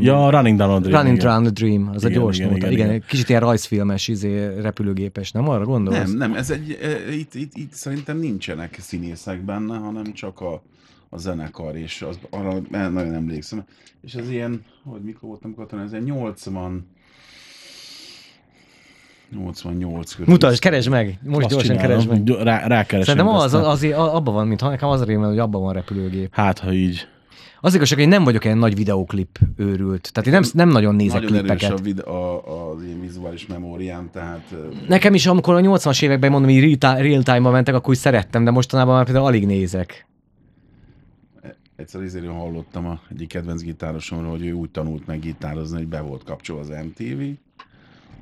[0.00, 1.00] Ja, Running Down a Dream.
[1.00, 1.18] Running.
[1.18, 2.70] Down the Dream, az a gyors nóta.
[2.70, 5.98] igen, kicsit ilyen rajzfilmes, izé, repülőgépes, nem arra gondolsz?
[5.98, 6.78] Nem, nem, ez egy,
[7.18, 10.62] itt, itt, itt szerintem nincsenek színészek benne, hanem csak a,
[11.14, 13.64] a zenekar, és az, arra nagyon emlékszem.
[14.02, 16.86] És ez ilyen, hogy mikor voltam katona, ez ilyen 80,
[19.30, 20.32] 88 körül.
[20.32, 22.28] Mutasd, keresd meg, most Azt gyorsan keresd meg.
[22.28, 23.16] Rá, rákeresem.
[23.16, 26.34] Szerintem az, az, az, abban van, mint nekem az a rémel, hogy abban van repülőgép.
[26.34, 27.06] Hát, ha így.
[27.60, 30.10] Az igazság, hogy én nem vagyok ilyen nagy videóklip őrült.
[30.12, 31.78] Tehát én nem, nem nagyon nézek Nagyon erős klippeket.
[31.78, 34.54] a, vid- a, az én vizuális memóriám, tehát
[34.88, 38.44] Nekem is, amikor a 80-as években mondom, hogy real- real time-ban mentek, akkor úgy szerettem,
[38.44, 40.06] de mostanában már például alig nézek.
[41.82, 46.00] Egyszer ezért hallottam a egyik kedvenc gitárosomról, hogy ő úgy tanult meg gitározni, hogy be
[46.00, 47.22] volt kapcsolva az MTV,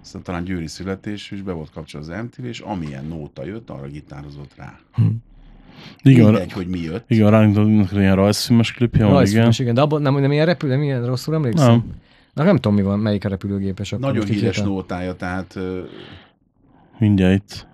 [0.02, 3.86] aztán talán győri születés, és be volt kapcsolva az MTV, és amilyen nóta jött, arra
[3.86, 4.78] gitározott rá.
[6.02, 7.04] Igen, Mindegy, hogy mi jött.
[7.10, 9.52] igen, Down ilyen rajzfilmes klipje van, igen.
[9.58, 9.74] Igen.
[9.74, 11.68] De abban nem, nem ilyen repülő, nem ilyen rosszul emlékszem?
[11.68, 11.84] Nem.
[12.34, 13.92] Na, nem tudom, mi van, melyik a repülőgépes.
[13.92, 14.68] Akkor Nagyon híres hirtelen.
[14.70, 15.58] nótája, tehát
[16.98, 17.66] Mindjárt itt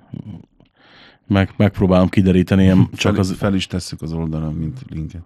[1.27, 3.33] meg, megpróbálom kideríteni, ilyen csak fel, az...
[3.33, 5.23] fel is tesszük az oldalon, mint linket.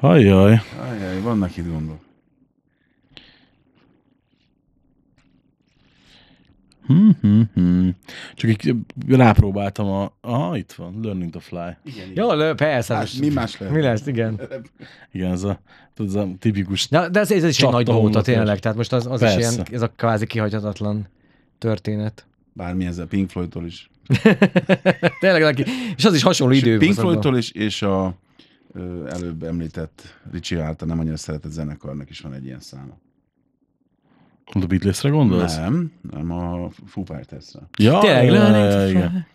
[0.00, 0.60] Ajjaj.
[0.80, 2.02] Ajjaj, vannak itt gondok.
[6.86, 7.96] Hmm, hmm, hmm.
[8.34, 8.74] Csak így
[9.08, 10.12] rápróbáltam a...
[10.20, 10.98] Aha, itt van.
[11.02, 11.76] Learning to fly.
[11.84, 12.24] Igen, igen.
[12.24, 12.94] Jó, lő, persze.
[12.94, 13.74] Hát, mi más lehet?
[13.76, 14.40] Mi lesz, igen.
[15.12, 15.60] Igen, ez a,
[15.96, 16.88] ez a tipikus...
[16.90, 19.54] Ja, de ez, ez is egy nagy nóta tényleg, tehát most az, az is ilyen,
[19.72, 21.06] ez a kvázi kihagyhatatlan
[21.58, 22.26] történet.
[22.52, 23.90] Bármi ezzel Pink Floydtól is.
[25.20, 25.64] Tényleg neki,
[25.96, 26.78] és az is hasonló idő.
[26.78, 28.14] Pink Floydtól is, és a
[28.72, 32.98] ö, előbb említett Richie által nem annyira szeretett zenekarnak is van egy ilyen száma.
[34.52, 35.56] A Beatlesre gondolsz?
[35.56, 37.60] Nem, nem a Foo Fighters-re.
[37.78, 38.90] Ja, Tényleg, ja, fly.
[38.90, 39.26] igen.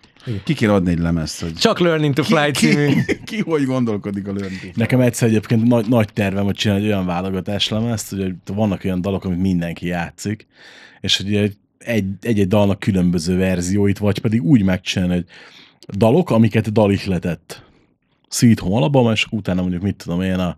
[0.44, 2.88] Ki kéne adni egy lemezt, hogy Csak Learning to Fly című.
[3.06, 4.72] ki, ki hogy gondolkodik a Learning to Fly?
[4.76, 9.24] Nekem egyszer egyébként nagy, nagy tervem, hogy csinálni egy olyan válogatáslemezt, hogy vannak olyan dalok,
[9.26, 10.48] amit mindenki játszik,
[11.02, 15.26] és hogy egy- egy-egy dalnak különböző verzióit, vagy pedig úgy megcsinálni, hogy
[15.98, 17.64] dalok, amiket dal ihletett.
[18.30, 20.58] Sweet Home Alabama, és utána mondjuk mit tudom én, a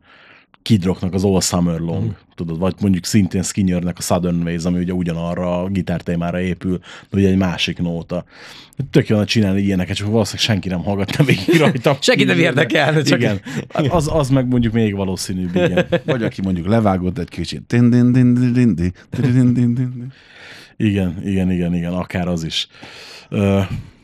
[0.61, 2.09] Kid Rocknak az All Summer Long, mm.
[2.35, 7.17] tudod, vagy mondjuk szintén Skinnernek a Southern Ways, ami ugye ugyanarra a gitártémára épül, de
[7.17, 8.23] ugye egy másik nóta.
[8.91, 11.97] Tök jó lenne csinálni ilyeneket, csak valószínűleg senki nem hallgatna végig rajta.
[12.01, 13.41] Senki nem érdekelne, csak- Igen.
[13.89, 15.87] Az, az meg mondjuk még valószínűbb, igen.
[16.05, 17.61] Vagy aki mondjuk levágott egy kicsit.
[20.81, 22.67] Igen, igen, igen, igen, akár az is.
[23.29, 23.61] Ö,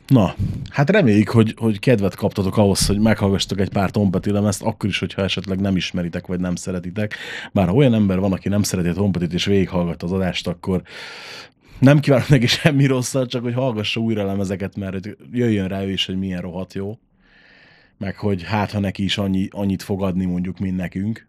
[0.07, 0.35] na,
[0.69, 4.99] hát reméljük, hogy, hogy kedvet kaptatok ahhoz, hogy meghallgassatok egy pár Tompeti lemezt, akkor is,
[4.99, 7.15] hogyha esetleg nem ismeritek, vagy nem szeretitek.
[7.51, 10.81] Bár ha olyan ember van, aki nem szereti a Tompetit, és végighallgatta az adást, akkor
[11.79, 16.05] nem kívánok neki semmi rosszat, csak hogy hallgassa újra lemezeket, mert jöjjön rá ő is,
[16.05, 16.99] hogy milyen rohadt jó.
[17.97, 21.27] Meg hogy hát, ha neki is annyi, annyit fogadni mondjuk, mint nekünk.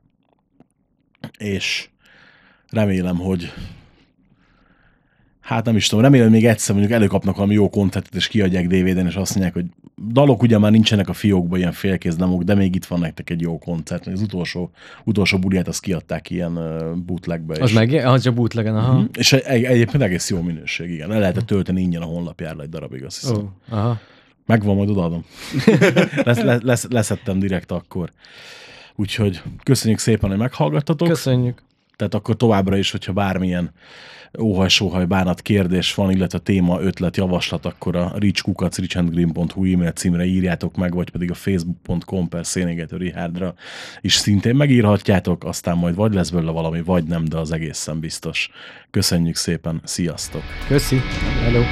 [1.38, 1.88] És
[2.70, 3.52] remélem, hogy
[5.48, 9.06] Hát nem is tudom, remélem még egyszer mondjuk előkapnak valami jó koncertet, és kiadják DVD-n,
[9.06, 9.64] és azt mondják, hogy
[10.12, 13.40] dalok ugye már nincsenek a fiókban, ilyen félkéz demok, de még itt van nektek egy
[13.40, 14.06] jó koncert.
[14.06, 14.70] Az utolsó,
[15.04, 16.52] utolsó buliát azt kiadták ilyen
[17.06, 17.62] bootlegbe.
[17.62, 19.04] Az és, meg, az csak bootlegen, aha.
[19.12, 21.08] és egy, egy, egyébként egész jó minőség, igen.
[21.08, 23.36] Le lehetett tölteni ingyen a honlapjára egy darabig, azt hiszem.
[23.36, 24.00] Ó, aha.
[24.46, 25.24] Megvan, majd odaadom.
[26.24, 28.10] lesz, lesz, lesz, leszettem direkt akkor.
[28.94, 31.08] Úgyhogy köszönjük szépen, hogy meghallgattatok.
[31.08, 31.62] Köszönjük.
[31.96, 33.72] Tehát akkor továbbra is, hogyha bármilyen
[34.40, 40.24] óhaj, sóhaj, bánat kérdés van, illetve téma, ötlet, javaslat, akkor a richkukac, richandgreen.hu e-mail címre
[40.24, 43.54] írjátok meg, vagy pedig a facebook.com per Szénégető Richardra
[44.00, 48.50] is szintén megírhatjátok, aztán majd vagy lesz belőle valami, vagy nem, de az egészen biztos.
[48.90, 50.42] Köszönjük szépen, sziasztok!
[50.68, 51.00] Köszi.
[51.42, 51.62] Hello.